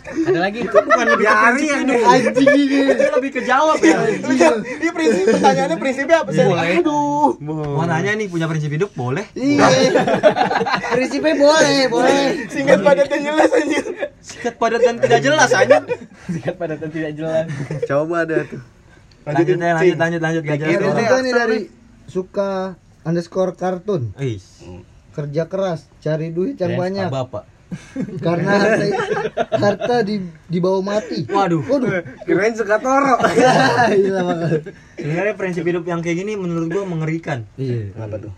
[0.07, 1.99] ada lagi Bukan lebih ke prinsip hidup.
[2.05, 2.79] Anjing ini.
[2.89, 3.97] Itu lebih ke jawab ya.
[4.09, 6.45] Ini prinsip pertanyaannya prinsipnya apa sih?
[6.45, 6.69] Boleh.
[6.79, 7.29] Aduh.
[7.43, 9.25] Mau nanya nih punya prinsip hidup boleh?
[9.35, 9.67] Iya.
[10.95, 12.49] Prinsipnya boleh, boleh.
[12.49, 13.83] Singkat padat dan jelas anjir.
[14.19, 15.77] Sikat padat dan tidak jelas aja.
[16.29, 17.45] sikat pada tidak jelas
[17.87, 18.61] Coba ada tuh.
[19.25, 21.59] Lanjut ya, lanjut lanjut lanjut deh, nih Axel dari
[22.09, 22.73] suka
[23.05, 24.15] underscore kartun
[25.13, 27.43] kerja keras cari duit yang banyak Pak bapak
[28.25, 28.85] karena harta
[29.53, 30.15] harta di
[30.49, 31.61] dibawa mati Waduh.
[31.69, 33.15] waduh kirain suka toro
[33.93, 34.59] Iya, makanya.
[34.97, 37.45] Sebenarnya prinsip hidup yang kayak gini menurut gua mengerikan.
[37.55, 38.33] iya Kenapa tuh?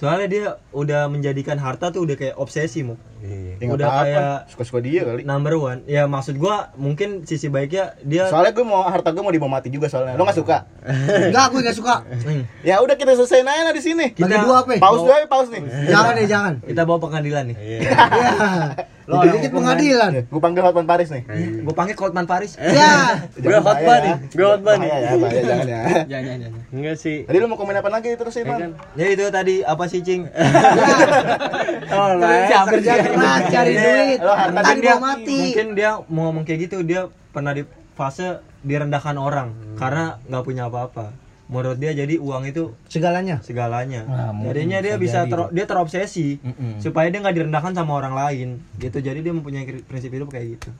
[0.00, 2.96] Soalnya dia udah menjadikan harta tuh udah kayak obsesi mau.
[3.20, 5.28] Ya, nggak Udah kayak suka-suka dia kali.
[5.28, 5.84] number one.
[5.84, 9.68] Ya maksud gua mungkin sisi baiknya dia Soalnya gue mau harta gue mau dibawa mati
[9.68, 10.16] juga soalnya.
[10.16, 10.64] Lo nggak suka?
[11.28, 12.48] enggak aku nggak suka Hmm.
[12.64, 14.16] Ya udah kita selesaiin aja lah di sini.
[14.16, 14.80] bagi dua apa?
[14.80, 15.62] Pause dulu ya, pause nih.
[15.92, 17.56] jangan deh jangan kita bawa pengadilan nih.
[19.12, 20.10] Ya Lo dikit pengadilan.
[20.24, 21.22] Gue panggil Hotman Paris nih.
[21.60, 22.54] Gue panggil Coltman Paris.
[22.56, 23.18] ya.
[23.42, 24.14] Gue hotbar nih.
[24.30, 24.88] gue hotbar nih.
[24.88, 25.80] ya, bahaya jangan ya.
[26.06, 27.16] jangan jangan enggak sih.
[27.24, 28.70] Tadi lu mau komen apa lagi terus ya kan Iman?
[28.94, 30.22] Ya itu tadi apa sih cing?
[31.90, 33.82] oh kerja kerja keras cari Iya.
[33.82, 34.18] duit.
[34.20, 34.94] Lo harta dia.
[34.96, 35.38] mati.
[35.50, 39.48] Mungkin dia mau ngomong kayak gitu dia pernah di fase direndahkan orang.
[39.74, 41.10] Karena nggak punya apa-apa.
[41.50, 44.06] Menurut dia jadi uang itu segalanya segalanya.
[44.30, 46.78] Mungkin Jadinya dia bisa ter- dia terobsesi Mm-mm.
[46.78, 48.96] supaya dia nggak direndahkan sama orang lain gitu.
[48.96, 50.70] Jadi dia mempunyai prinsip hidup kayak gitu.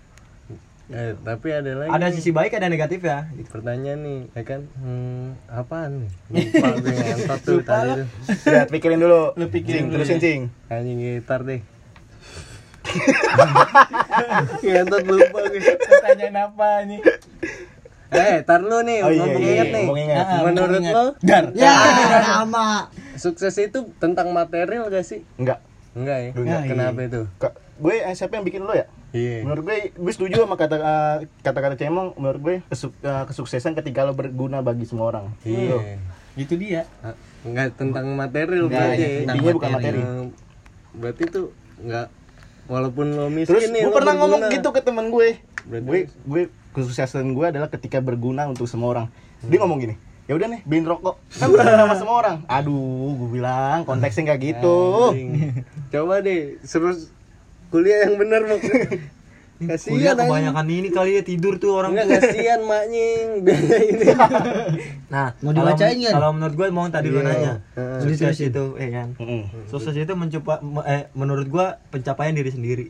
[0.89, 3.27] eh, tapi ada lagi Ada sisi baik ada negatif ya.
[3.31, 3.47] Gitu.
[3.49, 6.11] pertanyaan nih ya kan hmm, apaan nih
[6.51, 6.95] lupa gue
[7.41, 8.07] tuh tadi tuh
[8.49, 9.35] Lihat pikirin dulu.
[9.35, 10.41] Lu pikirin terusin cing.
[10.67, 11.63] anjing gitar deh
[14.63, 17.01] ngentot lupa gue pertanyaan apa nih
[18.11, 20.25] eh tar lu nih Oh iya, ngomong iya, inget nih ngomong ingat.
[20.25, 21.73] Ah, menurut ngomong lo dar ya
[22.21, 22.67] sama
[23.15, 25.63] sukses itu tentang material gak sih Enggak.
[25.93, 26.61] enggak ya Enggak.
[26.67, 28.85] kenapa itu Ka- Gue eh, siapa yang bikin lo ya?
[29.11, 32.13] iya Menurut gue, gue setuju sama kata eh, kata-kata cemong.
[32.15, 35.33] Menurut gue kesuk- eh, kesuksesan ketika lo berguna bagi semua orang.
[35.41, 35.97] iya
[36.37, 39.21] itu dia Ah, enggak tentang material Enggak, berarti iya, ya.
[39.25, 40.01] intinya bukan materi.
[40.93, 41.47] Berarti tuh
[41.79, 42.07] enggak
[42.67, 44.55] walaupun lo miskin Terus nih gue lo pernah ngomong berguna.
[44.55, 45.29] gitu ke temen gue.
[45.63, 49.07] Berarti- Gue gue kesuksesan gue adalah ketika berguna untuk semua orang.
[49.43, 49.97] Dia ngomong gini.
[50.25, 51.19] Ya udah nih, beliin rokok.
[51.41, 52.37] Kan berguna sama semua orang.
[52.47, 54.79] Aduh, gue bilang konteksnya nggak gitu.
[55.93, 56.95] Coba deh suruh
[57.69, 58.59] kuliah yang bener mau
[59.61, 63.37] Kuliah kasihan kebanyakan ini kali ya tidur tuh orang enggak kasihan ini
[65.13, 66.13] Nah, Mau kalau- dibacain nggak?
[66.13, 67.29] Kalau menurut gue mau tadi lu Iya.
[67.29, 67.53] nanya.
[67.77, 68.01] Heeh.
[68.01, 69.09] Sukses itu, eh kan.
[69.19, 69.43] Mm-mm.
[69.69, 72.87] Sukses itu mencoba eh menurut gua pencapaian diri sendiri.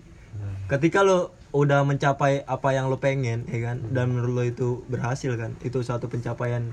[0.68, 5.34] Ketika lo udah mencapai apa yang lo pengen, ya kan, dan menurut lo itu berhasil
[5.34, 6.70] kan, itu suatu pencapaian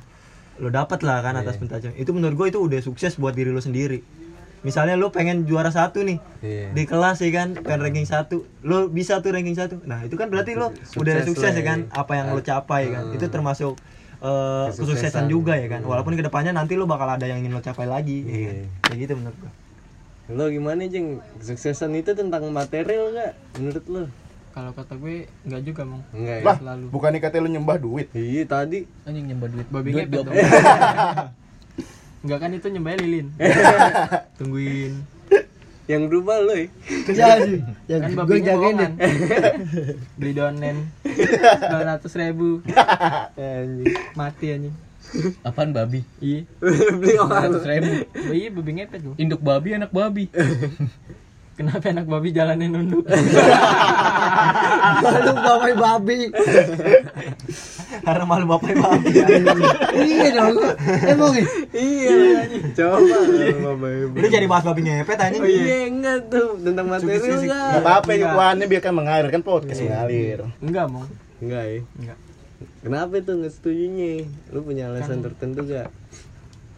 [0.57, 1.93] lo dapat lah kan atas pencapaian.
[1.97, 4.01] Itu menurut gua itu udah sukses buat diri lo sendiri.
[4.65, 6.73] Misalnya lo pengen juara satu nih Iya.
[6.73, 9.77] di kelas ya kan, pengen ranking satu, lo bisa tuh ranking satu.
[9.85, 11.93] Nah itu kan berarti lo udah Sukses sukses lah ya kan, ya.
[11.93, 13.77] apa yang lo capai kan, itu termasuk
[14.17, 14.77] eh, Kesuksesan.
[14.97, 15.85] kesuksesan juga ya kan.
[15.85, 18.55] Walaupun ke depannya nanti lo bakal ada yang ingin lo capai lagi, ya kan.
[18.57, 18.65] Iya.
[18.83, 19.51] Kayak gitu menurut gua.
[20.27, 24.03] lo gimana jeng kesuksesan itu tentang material gak menurut lo
[24.57, 25.15] kalau kata gue
[25.45, 26.01] nggak juga mong.
[26.17, 26.45] Enggak ya?
[26.49, 26.85] Lah, selalu.
[26.89, 28.07] bukannya katanya lu nyembah duit.
[28.17, 28.89] iya tadi.
[29.05, 29.67] Anjing nyembah duit.
[29.69, 30.35] Babi duit ngepet dua dong.
[32.25, 33.27] Enggak kan itu nyembahnya lilin.
[34.41, 34.93] Tungguin.
[35.85, 36.67] Yang berubah lo ya
[37.07, 38.91] ya sih ya kan gue babi jagain deh
[40.17, 40.77] beli donen.
[41.61, 42.49] sembilan ratus ribu.
[43.37, 43.93] Anjing.
[44.17, 44.75] Mati anjing.
[45.45, 46.01] Apaan babi?
[46.17, 46.49] Iya.
[46.97, 47.61] Beli orang.
[47.61, 47.93] ribu.
[48.33, 50.33] Iya babi ngepet loh induk babi anak babi
[51.57, 53.03] kenapa anak babi jalanin nunduk?
[55.03, 56.19] Lalu bapak babi.
[58.05, 59.11] Karena malu bapak babi.
[59.97, 60.55] iya dong.
[61.03, 61.45] Emang ya?
[61.73, 62.15] Iya.
[62.77, 65.37] Coba baby Udah jadi bahas babi ngepet aja.
[65.41, 65.89] iya.
[65.89, 70.45] Enggak tuh tentang material Gak enggak apa-apa, yukuannya biar kan mengalir kan podcast mengalir.
[70.61, 71.09] enggak mong
[71.41, 72.17] enggak ya enggak.
[72.81, 74.25] Kenapa tuh nggak setujunya?
[74.53, 75.89] Lu punya alasan tertentu gak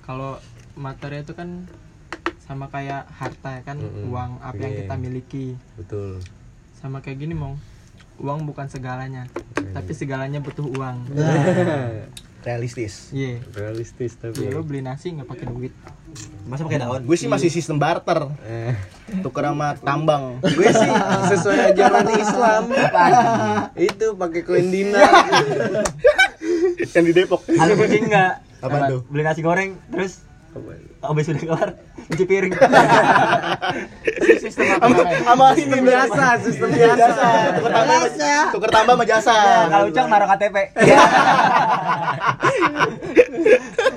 [0.04, 0.42] kalau
[0.74, 1.70] materi itu kan
[2.50, 3.78] sama kayak harta ya kan?
[3.78, 4.10] Mm-mm.
[4.10, 4.80] uang apa yang Iya.
[4.82, 5.48] kita miliki.
[5.78, 6.18] Betul.
[6.76, 7.62] Sama kayak gini mong.
[8.18, 9.30] Uang bukan segalanya
[9.70, 10.98] tapi segalanya butuh uang.
[12.40, 13.12] Realistis.
[13.12, 13.38] iya.
[13.52, 15.72] Realistis tapi ya lo beli nasi nggak pakai duit.
[16.44, 17.04] Masa pakai daun?
[17.04, 18.74] Gue sih masih sistem barter, eh,
[19.22, 20.40] tuker sama tambang.
[20.42, 20.92] gue sih
[21.30, 22.64] sesuai ajaran Islam.
[23.78, 25.06] Itu pakai koin dinar
[26.90, 27.44] Yang di Depok.
[27.46, 28.34] Ada kucing enggak?
[28.60, 29.02] Apaan tuh?
[29.06, 30.24] Beli nasi goreng terus
[31.00, 31.70] habis udah kelar
[32.10, 32.54] cuci piring.
[34.40, 35.00] sistem apa?
[35.22, 37.28] Sama sistem biasa sistem biasa.
[37.56, 39.38] Tuker tambah, sama- tuker tambah sama jasa.
[39.68, 40.56] Kalau Ucok naruh KTP.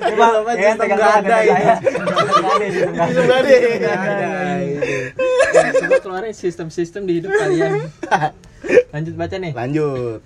[0.03, 1.37] Coba ya sistem pegang nggak tangan ada.
[1.39, 3.21] Nggak ada, sistem itu
[5.53, 7.87] Ya, coba keluarin sistem-sistem di hidup kalian.
[8.89, 9.51] Lanjut baca nih.
[9.53, 10.19] Lanjut.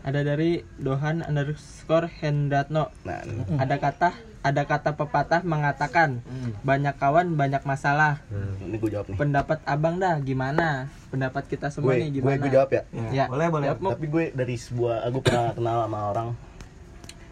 [0.00, 3.20] ada dari Dohan underscore Hendratno Nah,
[3.60, 6.24] ada kata ada kata pepatah mengatakan
[6.62, 8.24] banyak kawan banyak masalah
[8.58, 9.16] ini gue jawab nih.
[9.16, 12.82] pendapat abang dah gimana pendapat kita semua Gue, nih gue, gimana gue jawab ya.
[13.10, 13.66] ya Boleh, boleh.
[13.68, 13.92] Jawab.
[13.92, 16.28] Tapi gue dari sebuah, aku pernah kenal sama orang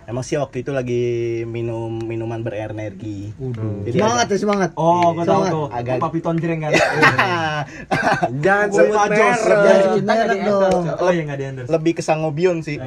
[0.05, 1.05] emang sih waktu itu lagi
[1.45, 3.29] minum minuman berenergi
[3.85, 5.53] jadi semangat ya semangat Oh, gua tahu Semangat.
[5.53, 5.67] tuh.
[5.71, 6.73] Agak- Apa piton jreng kan?
[8.41, 9.21] Jangan Gua sebut merek.
[9.21, 9.37] Jangan
[9.83, 11.69] sebut merek dong Oh iya nggak di endorse.
[11.71, 12.81] lebih ke sangobion sih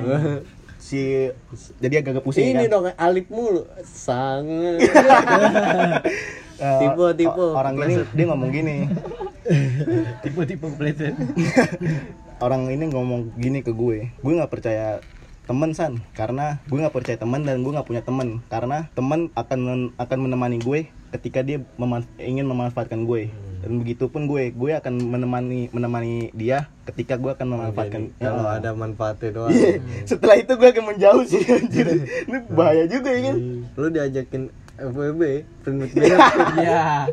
[0.91, 1.31] si
[1.79, 2.71] jadi agak pusing Ini kan?
[2.73, 3.63] dong alip mulu.
[3.81, 4.83] Sangat.
[6.61, 7.41] Eh, Tipe, tipe.
[7.41, 8.85] o- orang ini dia ngomong gini.
[10.21, 11.17] Tipe-tipe kepleset
[12.45, 14.13] orang ini ngomong gini ke gue.
[14.15, 15.01] Gue nggak percaya
[15.43, 16.05] temen san.
[16.13, 18.45] Karena gue nggak percaya teman dan gue nggak punya temen.
[18.45, 24.25] Karena teman akan men- akan menemani gue ketika dia meman- ingin memanfaatkan gue dan begitupun
[24.25, 28.57] gue gue akan menemani menemani dia ketika gue akan memanfaatkan Kalau Ya.
[28.57, 29.53] ada manfaatnya doang.
[30.03, 31.87] setelah itu gue akan menjauh sih anjir
[32.25, 33.37] ini bahaya juga ya kan
[33.71, 34.43] Lu diajakin
[34.73, 35.21] FWB,
[35.61, 36.17] print with benefit.
[36.57, 37.05] iya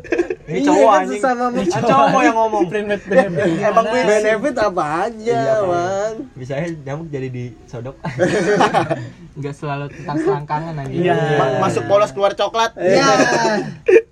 [0.43, 1.21] Ini cowok kan anjing.
[1.21, 2.63] sesama Ini cowok yang ngomong.
[2.65, 5.55] emang gue benefit apa aja, Iya.
[5.61, 6.13] Bang.
[6.33, 7.93] Bisa aja nyamuk jadi disodok.
[9.37, 11.13] nggak selalu tentang selangkangan aja Iya.
[11.37, 13.05] ma- masuk polos keluar coklat ya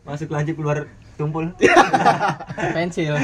[0.03, 0.85] Masuk lancip keluar
[1.17, 1.49] tumpul.
[2.77, 3.17] pensil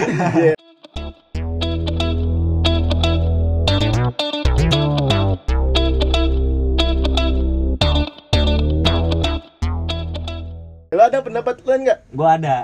[10.93, 12.57] lo ada pendapat lain nggak Gua ada.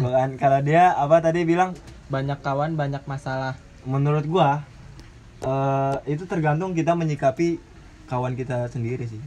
[0.00, 1.76] Gua kan kalau dia apa tadi bilang
[2.08, 4.62] banyak kawan banyak masalah menurut gua
[5.44, 7.60] eh, itu tergantung kita menyikapi
[8.08, 9.20] kawan kita sendiri sih.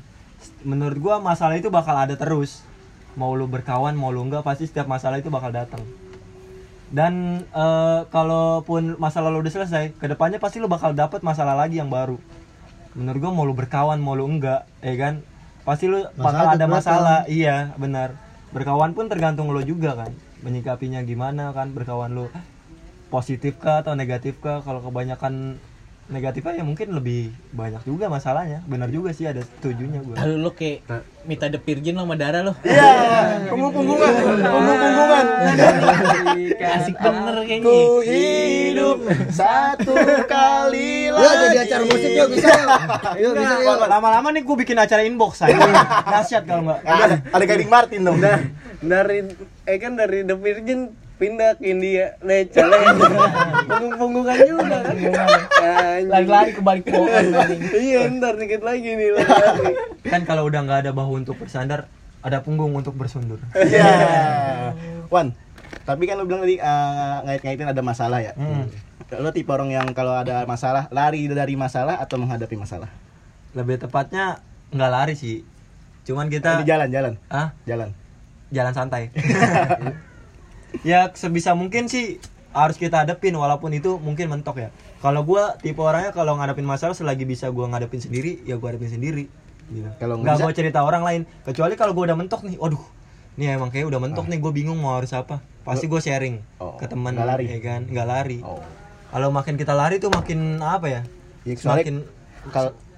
[0.66, 2.66] Menurut gua masalah itu bakal ada terus.
[3.20, 5.84] Mau lu berkawan mau lu enggak pasti setiap masalah itu bakal datang.
[6.88, 11.84] Dan eh, kalaupun masalah lu udah selesai, ke depannya pasti lu bakal dapet masalah lagi
[11.84, 12.16] yang baru.
[12.96, 15.20] Menurut gua mau lu berkawan mau lu enggak, ya kan?
[15.68, 17.20] Pasti lu bakal ada masalah.
[17.28, 18.16] Iya, benar.
[18.50, 20.16] Berkawan pun tergantung lo juga kan.
[20.42, 22.26] Menyikapinya gimana kan berkawan lu
[23.14, 25.62] positif kah atau negatif kah kalau kebanyakan
[26.10, 28.66] negatifnya ya mungkin lebih banyak juga masalahnya.
[28.66, 30.82] Benar juga sih ada setujunya gue Lalu lo kayak
[31.24, 32.54] minta the virgin lo sama darah lo.
[32.66, 33.46] iya.
[33.46, 34.12] Punggung punggungan
[34.50, 35.26] punggung punggungan
[36.60, 37.66] Asik bener kayaknya.
[37.70, 38.98] ku hidup
[39.30, 39.94] satu
[40.26, 42.50] kali Yuk jadi acara musik yuk bisa
[43.18, 43.32] yuk.
[43.38, 43.78] Bisa yuk.
[43.86, 45.58] lama-lama nih gue bikin acara inbox aja
[46.10, 48.18] dahsyat kalau nggak ada ada Gading Martin dong.
[48.20, 48.42] Nah,
[48.80, 49.30] dari
[49.66, 52.16] eh kan dari The Virgin pindah ke India.
[52.24, 52.64] Leca
[53.68, 54.96] punggung-punggungan juga kan?
[54.96, 56.08] Anjing.
[56.08, 57.62] Lari-lari ke balik pohon anjing.
[57.76, 59.76] iya ntar dikit lagi nih lari.
[60.08, 61.92] Kan kalau udah nggak ada bahu untuk bersandar
[62.24, 63.44] ada punggung untuk bersundur.
[63.54, 63.92] Iya.
[65.12, 65.36] Wan
[65.86, 68.34] tapi kan lu bilang tadi eh, ngait-ngaitin ada masalah ya?
[68.38, 68.70] Hmm.
[69.10, 72.94] lo tipe orang yang kalau ada masalah lari dari masalah atau menghadapi masalah?
[73.58, 74.38] Lebih tepatnya
[74.70, 75.42] nggak lari sih.
[76.06, 77.14] Cuman di kita jalan jalan?
[77.26, 77.90] Ah jalan.
[78.54, 79.14] Jalan santai
[80.86, 84.70] ya sebisa mungkin sih harus kita hadapin walaupun itu mungkin mentok ya.
[85.00, 88.90] Kalau gua tipe orangnya kalau ngadepin masalah selagi bisa gua ngadepin sendiri ya gua hadapin
[88.90, 89.30] sendiri.
[89.70, 89.90] Gitu.
[90.02, 91.22] Kalau nggak mau cerita orang lain.
[91.46, 92.82] Kecuali kalau gua udah mentok nih waduh
[93.40, 95.40] nih emang kayak udah mentok nih gue bingung mau harus apa.
[95.64, 97.46] Pasti gue sharing Oh, ke teman nggak lari?
[97.48, 97.82] ya kan?
[97.88, 98.40] Nggak lari.
[98.44, 98.60] Oh.
[99.16, 101.02] Kalau makin kita lari tuh makin apa ya?
[101.48, 102.89] Ya, kalau apaan?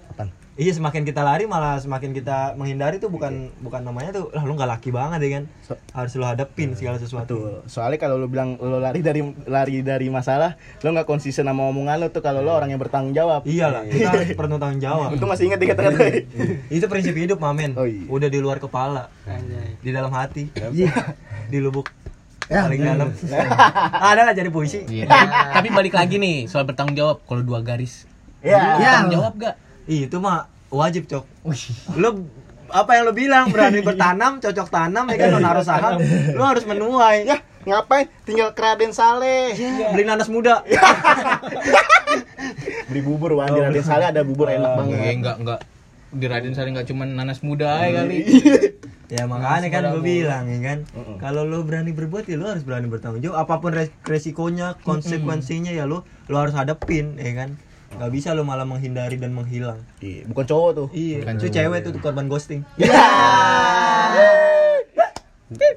[0.51, 4.51] Iya semakin kita lari malah semakin kita menghindari tuh bukan bukan namanya tuh lah lu
[4.51, 5.43] nggak laki banget ya kan?
[5.63, 7.39] So- harus lu hadapin segala sesuatu.
[7.39, 7.71] Betul.
[7.71, 11.97] Soalnya kalau lu bilang lu lari dari lari dari masalah, lu nggak konsisten sama omongan
[11.97, 13.47] lu tuh kalau lu orang yang bertanggung jawab.
[13.47, 15.15] iyalah kita harus perlu tanggung jawab.
[15.15, 16.03] Untung masih ingat kata-kata.
[16.67, 18.03] itu prinsip hidup mamen Oh, iya.
[18.05, 19.07] udah di luar kepala
[19.79, 20.51] di dalam hati
[21.51, 21.87] di lubuk
[22.51, 23.07] Ya, paling dalam.
[24.11, 24.83] Ada lah jadi puisi.
[24.83, 25.07] Iya,
[25.55, 27.23] tapi, balik lagi nih soal bertanggung jawab.
[27.23, 28.03] Kalau dua garis,
[28.43, 28.75] Ya.
[28.75, 29.55] bertanggung jawab gak?
[29.91, 31.23] Ih, itu mah wajib cok
[31.93, 32.25] lu
[32.71, 35.99] apa yang lu bilang berani bertanam cocok tanam ya kan lu naruh saham
[36.31, 38.07] lu harus menuai Ya, ngapain?
[38.23, 39.53] Tinggal keraden Saleh.
[39.91, 40.63] beli nanas muda
[42.87, 43.49] Beli bubur, Wan.
[43.49, 45.13] Di Raden Saleh ada bubur enak Eh, banget.
[45.13, 45.59] enggak enggak
[46.11, 48.17] di Raden Sari enggak cuma nanas muda aja kali.
[49.07, 50.77] Ya makanya kan gue bilang ya kan,
[51.17, 53.41] kalau lo berani berbuat ya lo harus berani bertanggung jawab.
[53.41, 57.49] Apa pun res- resikonya, konsekuensinya ya lo lo harus hadapin ya kan.
[57.91, 59.79] Gak bisa lo malah menghindari dan menghilang.
[59.99, 60.87] Iya, bukan cowok tuh.
[60.91, 62.61] Iya, itu cewek tuh korban ghosting.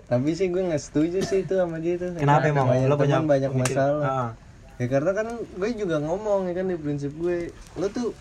[0.05, 2.71] tapi sih gue nggak setuju sih itu sama dia tuh Kenapa emang?
[2.71, 4.31] banyak Lo punya banyak masalah Ah.
[4.77, 8.15] ya karena kan gue juga ngomong ya kan di prinsip gue lo tuh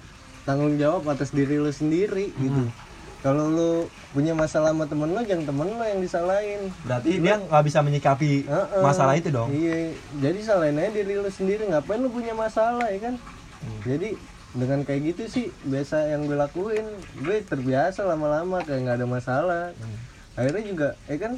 [0.43, 2.73] tanggung jawab atas diri lo sendiri gitu
[3.19, 3.71] kalau lo
[4.11, 8.31] punya masalah sama temen lo jangan temen lo yang disalahin Berarti dia nggak bisa menyikapi
[8.43, 8.81] Heeh.
[8.81, 9.49] masalah itu dong.
[9.49, 13.15] iya jadi salahin aja diri lo sendiri ngapain lo punya masalah ya kan
[13.63, 13.79] Hmm.
[13.81, 14.09] jadi
[14.53, 16.85] dengan kayak gitu sih biasa yang gue lakuin
[17.17, 19.97] gue terbiasa lama-lama kayak nggak ada masalah Hmm.
[20.35, 21.33] akhirnya juga ya kan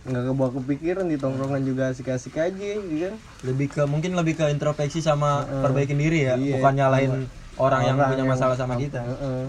[0.00, 4.48] nggak kebawa kepikiran di tongkrongan juga asik-asik aja ya kan Lebih ke mungkin lebih ke
[4.48, 6.56] introspeksi sama perbaikin diri ya, Iya.
[6.56, 7.10] bukan nyalain
[7.58, 9.00] orang yang Orang punya yang- masalah sama kita.
[9.02, 9.44] Heeh.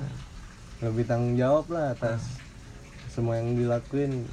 [0.81, 2.41] lebih tanggung jawab lah atas
[3.07, 4.25] semua yang dilakuin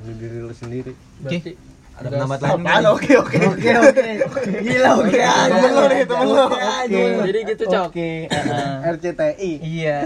[0.00, 1.54] di diri lu sendiri berarti
[1.94, 4.06] ada pendapat lain oke oke Oke oke.
[4.60, 5.14] Gila oke.
[5.14, 6.44] temen lu nih temen lu
[7.22, 8.10] jadi gitu cok Oke.
[8.26, 8.72] heeh.
[8.90, 9.98] RCTI Iya.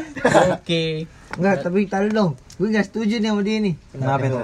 [0.53, 0.85] Oke.
[1.35, 2.37] Enggak, tapi tadi dong.
[2.57, 3.75] Gue gak setuju nih sama dia nih.
[3.91, 4.39] kenapa itu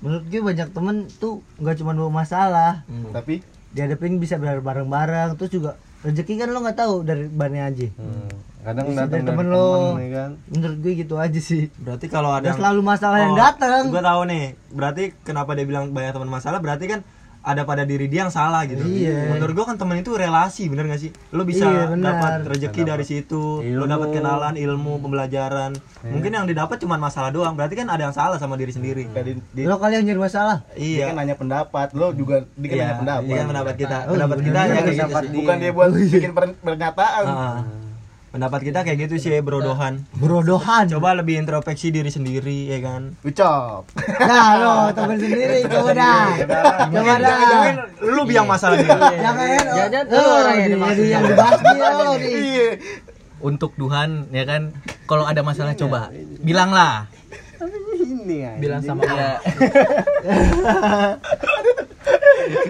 [0.00, 2.82] Menurut gue banyak temen tuh nggak cuma bawa masalah.
[3.12, 7.86] tapi Dihadapin bisa bareng-bareng terus juga rezeki kan lo nggak tahu dari bannya aja.
[7.92, 8.28] Hmm,
[8.60, 9.68] kadang Bisa datang dari dari temen temen, lo.
[9.96, 11.62] ya kan Menurut gue gitu aja sih.
[11.76, 13.82] berarti kalau ada Gak selalu masalah yang datang.
[13.88, 17.00] gue tahu nih berarti kenapa dia bilang banyak teman masalah berarti kan
[17.42, 18.82] ada pada diri dia yang salah gitu.
[18.82, 19.34] Iya.
[19.34, 21.10] menurut gue kan temen itu relasi bener gak sih?
[21.30, 23.90] Lu bisa Iya, dapat rezeki dari situ lu Ilmu.
[23.90, 25.74] dapat kenalan ilmu pembelajaran.
[26.02, 27.52] Mungkin yang didapat cuma masalah doang.
[27.52, 29.10] Berarti kan ada yang salah sama diri sendiri.
[29.10, 30.62] Di, di- Lo kali yang nyari masalah.
[30.72, 32.84] dia iya kan nanya pendapat lo juga dia kan iya.
[32.84, 33.22] nanya pendapat.
[33.26, 33.96] Iya pendapat kita.
[34.02, 37.24] Oh, pendapat iya, kita ya kayak gitu pendapat bukan dia buat bikin per- pernyataan.
[37.26, 37.58] Ah,
[38.32, 40.88] pendapat kita kayak gitu sih berodohan Berodohan.
[40.88, 43.12] coba lebih introspeksi diri sendiri ya kan?
[43.20, 43.84] Ucap.
[44.18, 46.26] Nah lo temen sendiri coba dah.
[46.88, 47.36] Coba dah.
[47.44, 48.88] jangan lu biang masalah dia.
[48.88, 50.70] Jangan Jangan lo lu orang yang
[51.28, 51.60] dibahas.
[51.60, 52.32] dia lo nih.
[52.32, 52.68] iya
[53.38, 54.72] Untuk Tuhan ya kan.
[55.04, 56.08] Kalau ada masalah coba.
[56.40, 57.12] bilanglah.
[57.92, 59.38] ini ya bilang sama Allah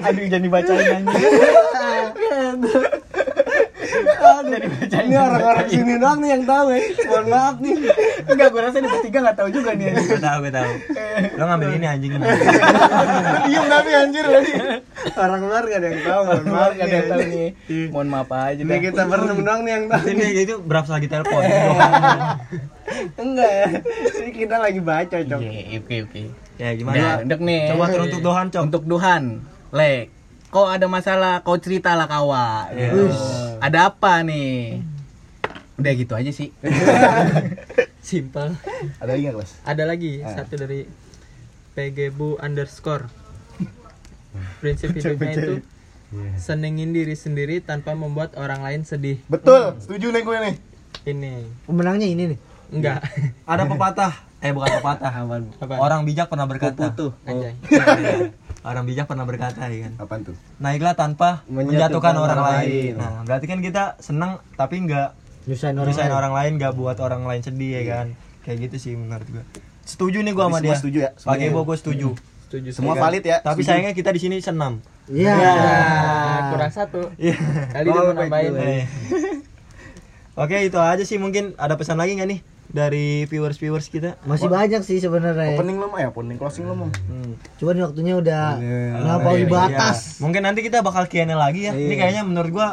[0.03, 1.33] Aduh jadi bacain anjing.
[4.53, 7.75] ini orang-orang sini doang nih yang tahu ya mohon maaf nih.
[8.29, 9.87] Enggak, gue rasa di bertiga enggak tahu juga nih.
[9.97, 10.71] gue tahu gue tahu.
[11.39, 12.13] Lo ngambil ini anjing.
[13.49, 14.25] Diem tapi anjir
[15.19, 17.49] orang luar gak ada yang tahu mohon maaf Enggak ada yang tahu nih.
[17.91, 18.81] Mohon maaf aja ini dah.
[18.81, 20.05] kita berdua doang nih yang tahu.
[20.13, 21.43] Ini itu berapa lagi telepon?
[23.17, 23.51] Enggak.
[23.53, 23.67] Ya
[24.23, 25.41] ini kita lagi baca cok.
[25.41, 26.21] Iya, oke oke.
[26.61, 27.25] ya gimana?
[27.25, 27.61] Udah nih.
[27.73, 28.63] coba untuk Dohan cok.
[28.69, 29.23] Untuk Duhan,
[29.73, 30.22] Lek.
[30.53, 32.69] Kok ada masalah, kau cerita lah kawa.
[32.77, 33.09] Gitu.
[33.65, 34.85] Ada apa nih?
[35.81, 36.53] Udah gitu aja sih.
[38.03, 38.59] simpel.
[38.99, 40.81] Ada lagi nggak kelas ada lagi satu dari
[41.79, 43.07] pgbu underscore.
[44.59, 45.55] Prinsip hidupnya itu
[46.37, 49.23] senengin diri sendiri tanpa membuat orang lain sedih.
[49.31, 50.55] Betul setuju nih gue nih.
[51.09, 51.33] Ini.
[51.65, 52.39] Pemenangnya ini nih.
[52.73, 53.01] enggak.
[53.49, 54.13] Ada pepatah.
[54.43, 55.35] Eh bukan pepatah apa
[55.79, 56.93] orang bijak pernah berkata.
[56.93, 57.15] Tuh.
[57.25, 57.55] Anjay
[58.63, 62.69] orang bijak pernah berkata ya kan apaan tuh naiklah tanpa Menjatuhkan menjatuhkan orang orang lain
[62.69, 62.93] lain.
[62.95, 65.09] nah berarti kan kita senang tapi nggak
[65.43, 66.17] Nyusahin orang nyusahin lain.
[66.17, 68.07] orang lain nggak buat orang lain sedih ya kan
[68.41, 69.43] kayak gitu sih menurut gua
[69.83, 71.11] setuju nih gua sama dia setuju ya?
[71.13, 71.47] pakai Semuanya.
[71.49, 72.09] ibu gua setuju
[72.45, 73.03] setuju semua saya.
[73.03, 73.69] valid ya tapi Setuju.
[73.69, 75.35] sayangnya kita di sini senam Iya.
[75.35, 77.35] Ah, kurang satu Iya.
[77.69, 78.53] kali dia mau nambahin.
[80.33, 82.41] Oke itu aja sih mungkin ada pesan lagi nggak nih
[82.73, 85.55] dari viewers viewers kita Masih banyak sih sebenarnya.
[85.55, 87.37] opening lo mau ya opening closing lo mau Hmm.
[87.55, 88.97] Cuman waktunya udah Iya.
[88.97, 89.49] melampaui Iya.
[89.49, 90.19] batas.
[90.19, 91.73] Mungkin nanti kita bakal Q&A lagi ya.
[91.73, 92.69] Ini kayaknya menurut gua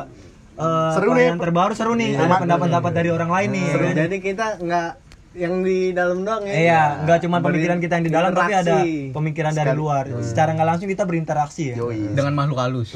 [0.55, 1.25] eh, Seru nih.
[1.25, 2.15] yang terbaru seru nih.
[2.15, 3.61] Ada pendapat-pendapat dari orang lain nih.
[3.61, 3.85] ya Seru.
[3.85, 3.95] kan?
[3.97, 4.89] jadi kita nggak
[5.39, 8.83] yang di dalam doang ya Iya, nggak cuma pemikiran kita yang di dalam tapi ada
[9.09, 10.03] pemikiran dari luar.
[10.19, 11.75] Secara nggak langsung kita berinteraksi ya.
[11.79, 12.11] Yoi.
[12.11, 12.91] Dengan makhluk halus.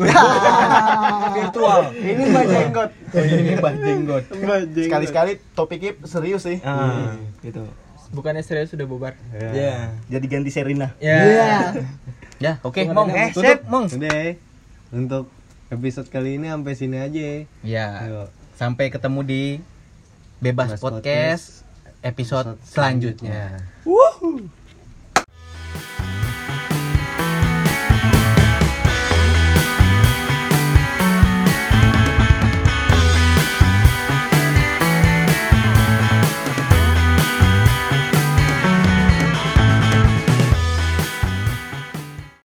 [1.36, 1.82] Virtual.
[1.96, 4.24] ini mbak jenggot Ini mbak jenggot.
[4.76, 7.64] sekali-sekali topiknya serius sih Ah, gitu.
[8.12, 9.96] bukannya serius sudah bubar Iya.
[10.08, 11.60] jadi ganti Serina ya Iya.
[12.38, 13.08] Ya, oke, Mong.
[13.10, 13.64] Eh, sip.
[13.66, 13.88] Mong.
[13.90, 14.36] udah ya.
[14.92, 15.32] untuk
[15.70, 17.88] episode kali ini sampai sini aja Ya.
[18.04, 18.22] Ayo.
[18.54, 19.44] Sampai ketemu di
[20.38, 21.63] Bebas Bebas Podcast
[22.04, 23.58] episode Episode selanjutnya.
[23.84, 24.63] selanjutnya.